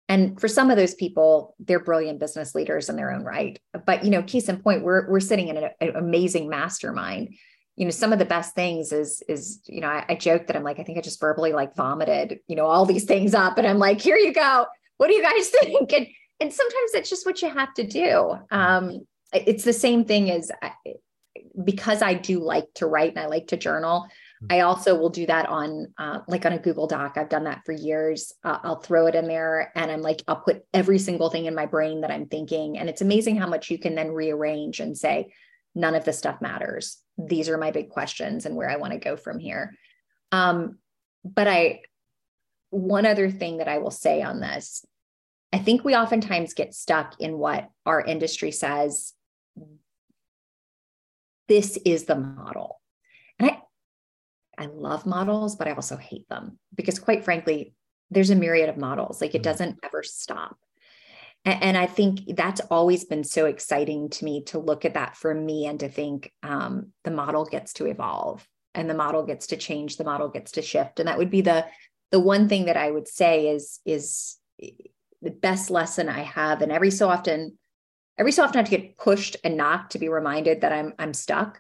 [0.08, 3.60] And for some of those people they're brilliant business leaders in their own right.
[3.86, 7.36] But you know case in point we're we're sitting in an, an amazing mastermind.
[7.76, 10.56] You know some of the best things is is you know I, I joke that
[10.56, 13.58] i'm like i think i just verbally like vomited you know all these things up.
[13.58, 14.66] And i'm like here you go.
[14.98, 15.94] What do you guys think?
[15.94, 16.08] And
[16.42, 18.36] and sometimes it's just what you have to do.
[18.52, 20.52] Um it's the same thing as
[21.64, 24.08] because I do like to write and I like to journal,
[24.44, 24.48] mm-hmm.
[24.50, 27.14] I also will do that on uh, like on a Google Doc.
[27.18, 28.34] I've done that for years.
[28.44, 31.56] Uh, I'll throw it in there and I'm like, I'll put every single thing in
[31.56, 32.78] my brain that I'm thinking.
[32.78, 35.32] And it's amazing how much you can then rearrange and say,
[35.76, 36.98] none of this stuff matters.
[37.18, 39.76] These are my big questions and where I want to go from here.
[40.32, 40.80] Um,
[41.24, 41.82] but I,
[42.70, 44.86] one other thing that I will say on this,
[45.52, 49.14] I think we oftentimes get stuck in what our industry says
[51.50, 52.80] this is the model.
[53.38, 53.62] And I,
[54.58, 57.74] I love models, but I also hate them because, quite frankly,
[58.10, 59.20] there's a myriad of models.
[59.20, 59.44] Like it mm-hmm.
[59.44, 60.58] doesn't ever stop.
[61.44, 65.18] And, and I think that's always been so exciting to me to look at that
[65.18, 69.48] for me and to think um, the model gets to evolve and the model gets
[69.48, 71.00] to change, the model gets to shift.
[71.00, 71.66] And that would be the
[72.12, 74.38] the one thing that I would say is is
[75.22, 76.62] the best lesson I have.
[76.62, 77.58] And every so often,
[78.20, 80.94] every so often I have to get pushed and knocked to be reminded that I'm
[81.00, 81.60] I'm stuck.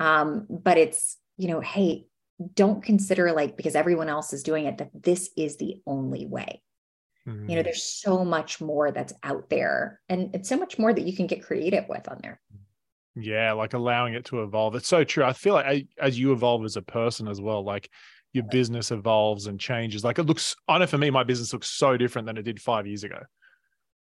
[0.00, 2.06] Um, but it's you know, hey,
[2.54, 6.60] don't consider like because everyone else is doing it that this is the only way.
[7.26, 7.48] Mm-hmm.
[7.48, 11.06] You know, there's so much more that's out there, and it's so much more that
[11.06, 12.40] you can get creative with on there.
[13.14, 14.74] Yeah, like allowing it to evolve.
[14.74, 15.22] It's so true.
[15.22, 17.90] I feel like I, as you evolve as a person as well, like
[18.32, 20.02] your business evolves and changes.
[20.02, 22.60] Like it looks, I know for me, my business looks so different than it did
[22.60, 23.18] five years ago.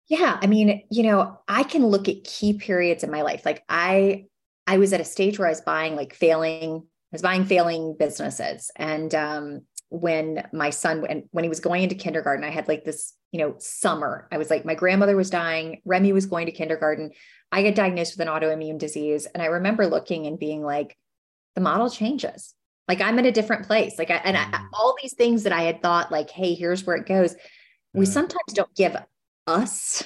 [0.09, 3.45] Yeah, I mean, you know, I can look at key periods in my life.
[3.45, 4.25] Like I
[4.67, 7.95] I was at a stage where I was buying like failing, I was buying failing
[7.97, 8.71] businesses.
[8.75, 12.83] And um when my son and when he was going into kindergarten, I had like
[12.83, 14.27] this, you know, summer.
[14.31, 17.11] I was like, my grandmother was dying, Remy was going to kindergarten.
[17.51, 19.27] I got diagnosed with an autoimmune disease.
[19.27, 20.97] And I remember looking and being like,
[21.53, 22.55] the model changes.
[22.87, 23.97] Like I'm in a different place.
[23.97, 24.67] Like I, and I, mm.
[24.73, 27.35] all these things that I had thought, like, hey, here's where it goes.
[27.93, 28.95] We sometimes don't give
[29.47, 30.03] us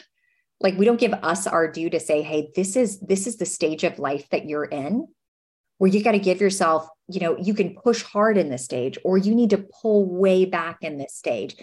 [0.60, 3.46] like we don't give us our due to say hey this is this is the
[3.46, 5.08] stage of life that you're in
[5.78, 8.98] where you got to give yourself you know you can push hard in this stage
[9.04, 11.56] or you need to pull way back in this stage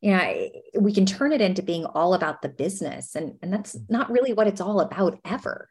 [0.00, 0.48] you know
[0.80, 3.84] we can turn it into being all about the business and and that's mm.
[3.88, 5.68] not really what it's all about ever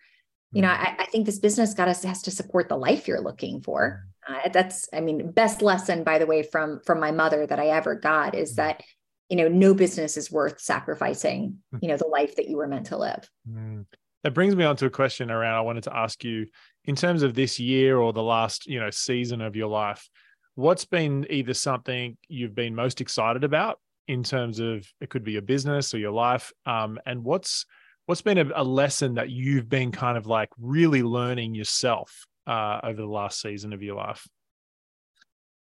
[0.52, 0.80] you know mm.
[0.80, 4.04] I, I think this business got us has to support the life you're looking for
[4.30, 4.46] mm.
[4.46, 7.68] uh, that's i mean best lesson by the way from from my mother that i
[7.68, 8.84] ever got is that
[9.30, 11.78] you know, no business is worth sacrificing, Hmm.
[11.82, 13.30] you know, the life that you were meant to live.
[13.50, 13.86] Mm.
[14.24, 16.48] That brings me on to a question around I wanted to ask you
[16.86, 20.10] in terms of this year or the last, you know, season of your life,
[20.56, 25.34] what's been either something you've been most excited about in terms of it could be
[25.34, 27.66] your business or your life um, and what's
[28.06, 32.80] what's been a, a, lesson that you've been kind of like really learning yourself uh,
[32.84, 34.28] over the last season of your life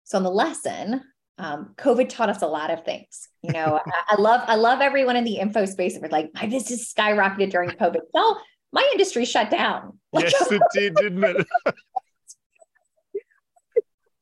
[0.04, 1.02] so on the lesson
[1.40, 4.80] um, covid taught us a lot of things you know I, I, love i love
[4.80, 8.40] everyone in the info space that like my business skyrocketed during covid well
[8.72, 11.46] my industry shut down yes it did didn't it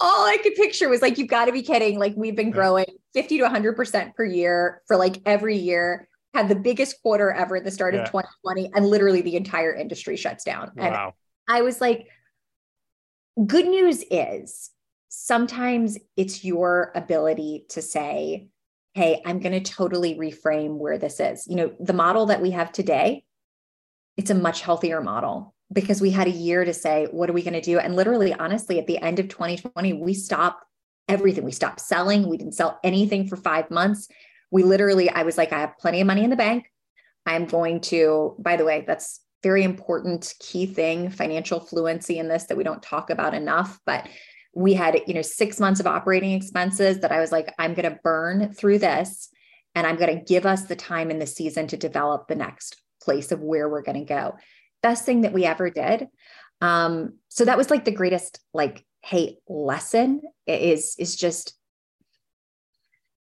[0.00, 1.98] all I could picture was like, you've got to be kidding.
[1.98, 6.54] Like, we've been growing 50 to 100% per year for like every year, had the
[6.54, 8.02] biggest quarter ever at the start yeah.
[8.02, 10.70] of 2020, and literally the entire industry shuts down.
[10.76, 11.14] Wow.
[11.48, 12.06] And I was like,
[13.44, 14.70] good news is
[15.08, 18.48] sometimes it's your ability to say,
[18.94, 21.46] hey, I'm going to totally reframe where this is.
[21.46, 23.24] You know, the model that we have today,
[24.16, 27.42] it's a much healthier model because we had a year to say, what are we
[27.42, 27.78] going to do?
[27.78, 30.64] And literally, honestly, at the end of 2020, we stopped
[31.08, 31.44] everything.
[31.44, 32.28] We stopped selling.
[32.28, 34.08] We didn't sell anything for five months.
[34.50, 36.70] We literally, I was like, I have plenty of money in the bank.
[37.26, 42.44] I'm going to, by the way, that's very important key thing, financial fluency in this
[42.44, 43.78] that we don't talk about enough.
[43.86, 44.08] But
[44.54, 47.90] we had, you know, six months of operating expenses that I was like, I'm going
[47.90, 49.28] to burn through this
[49.74, 52.82] and I'm going to give us the time in the season to develop the next
[53.02, 54.36] place of where we're going to go
[54.82, 56.08] best thing that we ever did.
[56.60, 61.54] Um, so that was like the greatest, like, hey, lesson is is just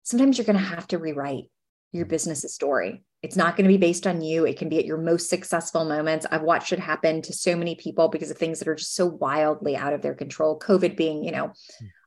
[0.03, 1.49] sometimes you're going to have to rewrite
[1.97, 3.03] your business's story.
[3.23, 4.45] It's not going to be based on you.
[4.45, 6.25] It can be at your most successful moments.
[6.31, 9.07] I've watched it happen to so many people because of things that are just so
[9.07, 10.59] wildly out of their control.
[10.59, 11.51] COVID being, you know,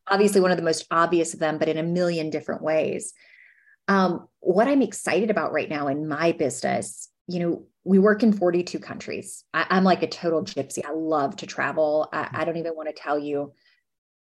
[0.06, 3.12] obviously one of the most obvious of them, but in a million different ways.
[3.88, 8.32] Um, what I'm excited about right now in my business, you know, we work in
[8.32, 9.44] 42 countries.
[9.52, 10.84] I, am like a total gypsy.
[10.84, 12.08] I love to travel.
[12.12, 13.52] I, I don't even want to tell you.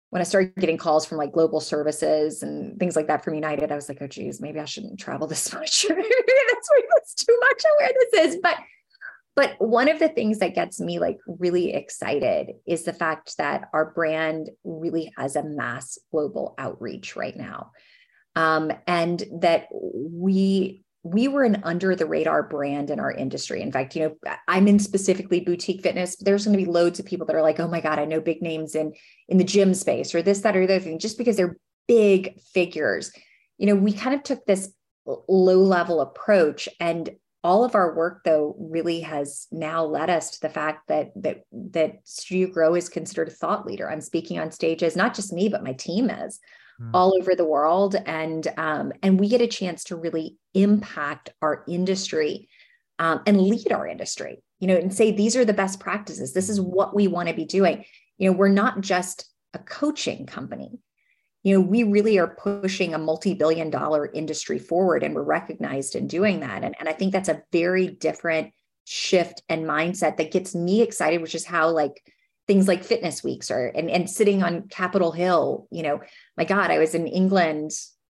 [0.10, 3.72] When I started getting calls from like global services and things like that from United,
[3.72, 5.86] I was like, oh, geez, maybe I shouldn't travel this much.
[5.88, 8.38] that's, that's too much where this is.
[8.42, 8.58] But
[9.36, 13.70] but one of the things that gets me like really excited is the fact that
[13.72, 17.72] our brand really has a mass global outreach right now.
[18.36, 23.62] Um, and that we we were an under the radar brand in our industry.
[23.62, 26.18] In fact, you know, I'm in specifically boutique fitness.
[26.18, 28.20] There's going to be loads of people that are like, "Oh my god, I know
[28.20, 28.94] big names in
[29.28, 32.40] in the gym space or this, that, or the other thing," just because they're big
[32.42, 33.12] figures.
[33.58, 34.74] You know, we kind of took this
[35.06, 37.10] low level approach, and
[37.44, 41.44] all of our work, though, really has now led us to the fact that that
[41.54, 43.90] that Studio Grow is considered a thought leader.
[43.90, 46.42] I'm speaking on stages, not just me, but my team is
[46.80, 46.90] mm.
[46.94, 51.64] all over the world and um, and we get a chance to really impact our
[51.68, 52.50] industry
[53.00, 56.34] um, and lead our industry you know and say these are the best practices.
[56.34, 57.86] This is what we want to be doing.
[58.18, 60.80] You know we're not just a coaching company.
[61.44, 66.08] You know we really are pushing a multi-billion dollar industry forward and we're recognized in
[66.08, 68.52] doing that and, and i think that's a very different
[68.84, 72.04] shift and mindset that gets me excited which is how like
[72.50, 76.02] things like fitness weeks or and, and sitting on capitol hill you know
[76.36, 77.72] my god i was in england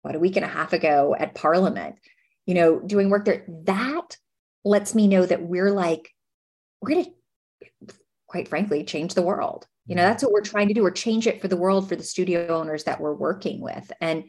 [0.05, 1.97] about a week and a half ago at parliament
[2.51, 3.45] you know doing work there.
[3.65, 4.17] That
[4.65, 6.11] lets me know that we're like
[6.81, 7.95] we're going to
[8.27, 9.69] quite frankly change the world.
[9.87, 10.85] You know that's what we're trying to do.
[10.85, 13.93] Or change it for the world for the studio owners that we're working with.
[14.01, 14.25] And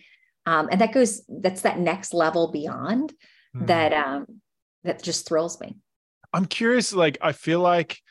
[0.45, 3.11] um, and that goes that's that next level beyond
[3.55, 3.65] mm.
[3.65, 4.27] that um
[4.83, 5.77] that just thrills me.
[6.31, 8.01] I'm curious like i feel like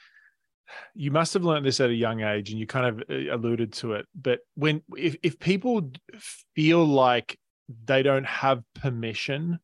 [0.95, 3.73] you must have learned this at a young age and you kind of uh, alluded
[3.73, 5.91] to it but when if, if people
[6.55, 7.39] feel like
[7.85, 9.59] they don't have permission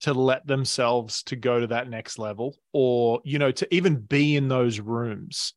[0.00, 4.36] to let themselves to go to that next level or you know to even be
[4.36, 5.54] in those rooms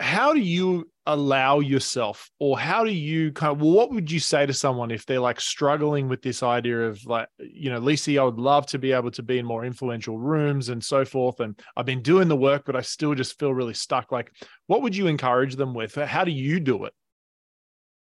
[0.00, 4.20] how do you allow yourself or how do you kind of well, what would you
[4.20, 8.16] say to someone if they're like struggling with this idea of like you know lisa
[8.18, 11.40] i would love to be able to be in more influential rooms and so forth
[11.40, 14.12] and i've been doing the work but i still just feel really stuck.
[14.12, 14.32] Like
[14.68, 15.96] what would you encourage them with?
[15.96, 16.94] How do you do it?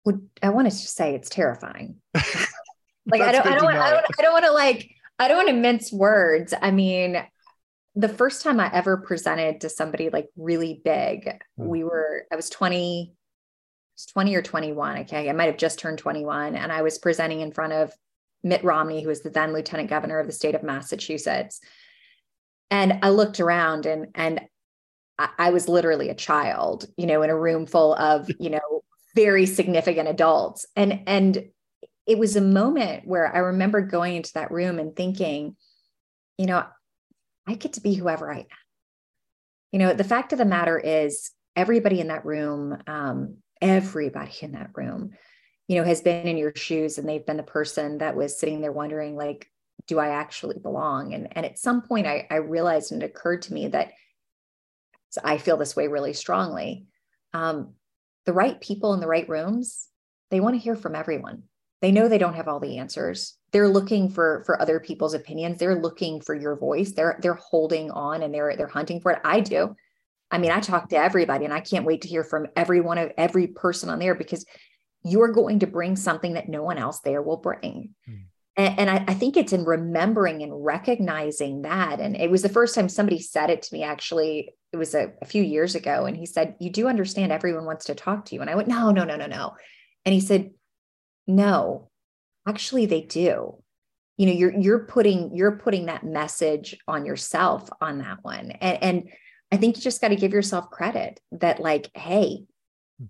[0.05, 1.95] Well, i want to say it's terrifying.
[3.05, 4.89] Like I don't, I don't, I don't, I don't want to like,
[5.19, 6.53] I don't want to mince words.
[6.59, 7.21] I mean,
[7.95, 11.39] the first time I ever presented to somebody like really big, mm.
[11.57, 13.13] we were, I was 20,
[13.95, 14.97] was 20 or 21.
[14.99, 15.29] Okay.
[15.29, 16.55] I might have just turned 21.
[16.55, 17.93] And I was presenting in front of
[18.43, 21.61] Mitt Romney, who was the then lieutenant governor of the state of Massachusetts.
[22.71, 24.41] And I looked around and, and
[25.37, 28.83] I was literally a child, you know, in a room full of, you know,
[29.15, 30.65] very significant adults.
[30.75, 31.49] And, and
[32.07, 35.55] it was a moment where I remember going into that room and thinking,
[36.39, 36.65] you know,
[37.47, 38.45] I get to be whoever I am.
[39.71, 44.53] You know, the fact of the matter is, everybody in that room, um, everybody in
[44.53, 45.11] that room,
[45.67, 48.61] you know, has been in your shoes and they've been the person that was sitting
[48.61, 49.47] there wondering, like,
[49.87, 51.13] do I actually belong?
[51.13, 53.91] And, and at some point, I, I realized and it occurred to me that
[55.23, 56.85] I feel this way really strongly.
[57.33, 57.73] Um,
[58.25, 59.89] the right people in the right rooms,
[60.31, 61.43] they want to hear from everyone.
[61.83, 63.37] They know they don't have all the answers.
[63.51, 65.59] They're looking for for other people's opinions.
[65.59, 66.93] They're looking for your voice.
[66.93, 69.19] They're they're holding on and they're they're hunting for it.
[69.25, 69.75] I do.
[70.31, 72.97] I mean, I talk to everybody and I can't wait to hear from every one
[72.97, 74.45] of every person on there because
[75.03, 77.89] you're going to bring something that no one else there will bring.
[78.05, 78.13] Hmm.
[78.55, 81.99] And, and I, I, think it's in remembering and recognizing that.
[81.99, 85.11] And it was the first time somebody said it to me, actually, it was a,
[85.21, 86.05] a few years ago.
[86.05, 88.41] And he said, You do understand everyone wants to talk to you.
[88.41, 89.55] And I went, No, no, no, no, no.
[90.05, 90.51] And he said,
[91.27, 91.89] No,
[92.47, 93.57] actually, they do.
[94.17, 98.51] You know, you're you're putting you're putting that message on yourself on that one.
[98.51, 99.09] And, and
[99.51, 102.45] I think you just got to give yourself credit that, like, hey,
[102.99, 103.05] hmm.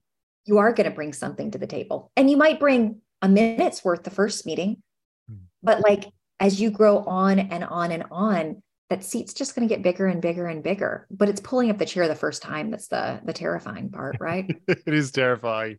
[0.46, 2.12] you are going to bring something to the table.
[2.16, 4.82] And you might bring a minute's worth the first meeting,
[5.30, 5.38] hmm.
[5.62, 6.06] but like
[6.40, 10.08] as you grow on and on and on, that seat's just going to get bigger
[10.08, 11.08] and bigger and bigger.
[11.10, 14.56] But it's pulling up the chair the first time that's the the terrifying part, right?
[14.68, 15.78] it is terrifying,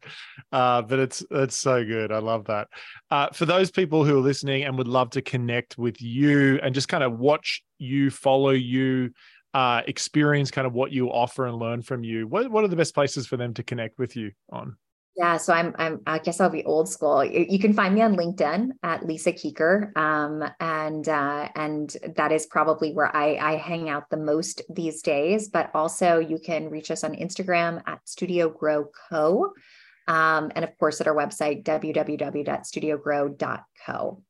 [0.52, 2.12] uh, but it's it's so good.
[2.12, 2.68] I love that.
[3.11, 6.74] Uh, for those people who are listening and would love to connect with you and
[6.74, 9.11] just kind of watch you, follow you,
[9.52, 12.76] uh, experience kind of what you offer and learn from you, what what are the
[12.76, 14.76] best places for them to connect with you on?
[15.16, 17.24] Yeah, so I'm, I'm, I guess I'll be old school.
[17.24, 22.46] You can find me on LinkedIn at Lisa Kuecker, um, and uh, and that is
[22.46, 25.48] probably where I, I hang out the most these days.
[25.48, 29.52] But also, you can reach us on Instagram at Studio Grow Co,
[30.08, 34.22] um, and of course at our website www.studiogrow.co.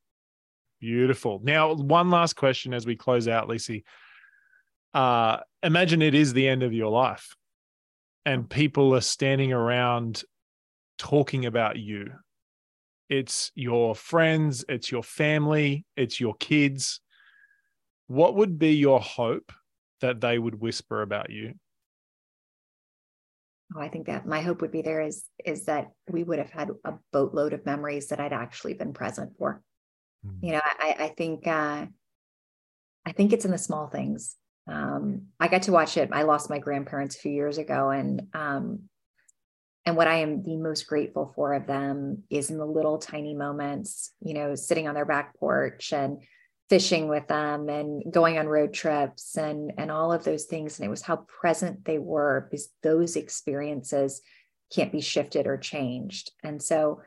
[0.81, 1.41] Beautiful.
[1.43, 3.79] Now, one last question as we close out, Lisa.
[4.93, 7.35] Uh, imagine it is the end of your life,
[8.27, 10.25] and people are standing around
[10.99, 12.11] talking about you.
[13.09, 17.01] It's your friends, it's your family, it's your kids.
[18.07, 19.53] What would be your hope
[20.01, 21.55] that they would whisper about you?
[23.75, 26.51] Oh, I think that my hope would be there is is that we would have
[26.51, 29.63] had a boatload of memories that I'd actually been present for.
[30.25, 30.39] Mm.
[30.43, 31.87] You know, I, I think uh,
[33.07, 34.37] I think it's in the small things.
[34.67, 36.11] Um, I got to watch it.
[36.13, 38.89] I lost my grandparents a few years ago, and um,
[39.87, 43.35] and what I am the most grateful for of them is in the little tiny
[43.35, 46.23] moments, you know, sitting on their back porch and
[46.71, 50.79] fishing with them and going on road trips and and all of those things.
[50.79, 54.23] And it was how present they were because those experiences
[54.75, 56.33] can't be shifted or changed.
[56.43, 57.03] And so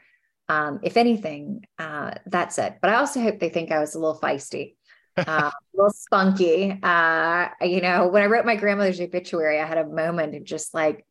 [0.48, 2.76] um, if anything uh, that's it.
[2.80, 4.76] But i also hope they think i was a little feisty
[5.18, 6.80] uh, a little spunky.
[6.84, 10.76] Uh, you know when i wrote my grandmother's obituary i had a moment of just
[10.76, 11.04] like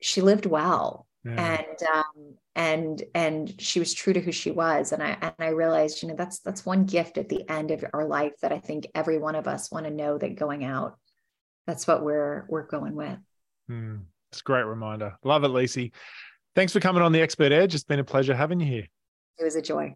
[0.00, 1.58] she lived well yeah.
[1.58, 4.92] and um, and and she was true to who she was.
[4.92, 7.84] And i and i realized you know that's that's one gift at the end of
[7.92, 10.98] our life that i think every one of us want to know that going out
[11.66, 13.18] that's what we're we're going with.
[13.70, 14.00] Mm,
[14.32, 15.16] it's a great reminder.
[15.22, 15.90] Love it Lisa
[16.54, 17.74] thanks for coming on the expert edge.
[17.74, 18.88] It's been a pleasure having you here.
[19.38, 19.94] It was a joy.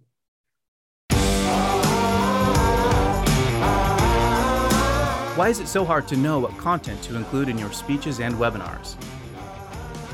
[5.35, 8.35] Why is it so hard to know what content to include in your speeches and
[8.35, 8.97] webinars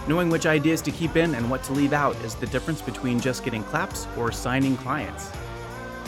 [0.08, 3.20] Knowing which ideas to keep in and what to leave out is the difference between
[3.20, 5.30] just getting claps or signing clients.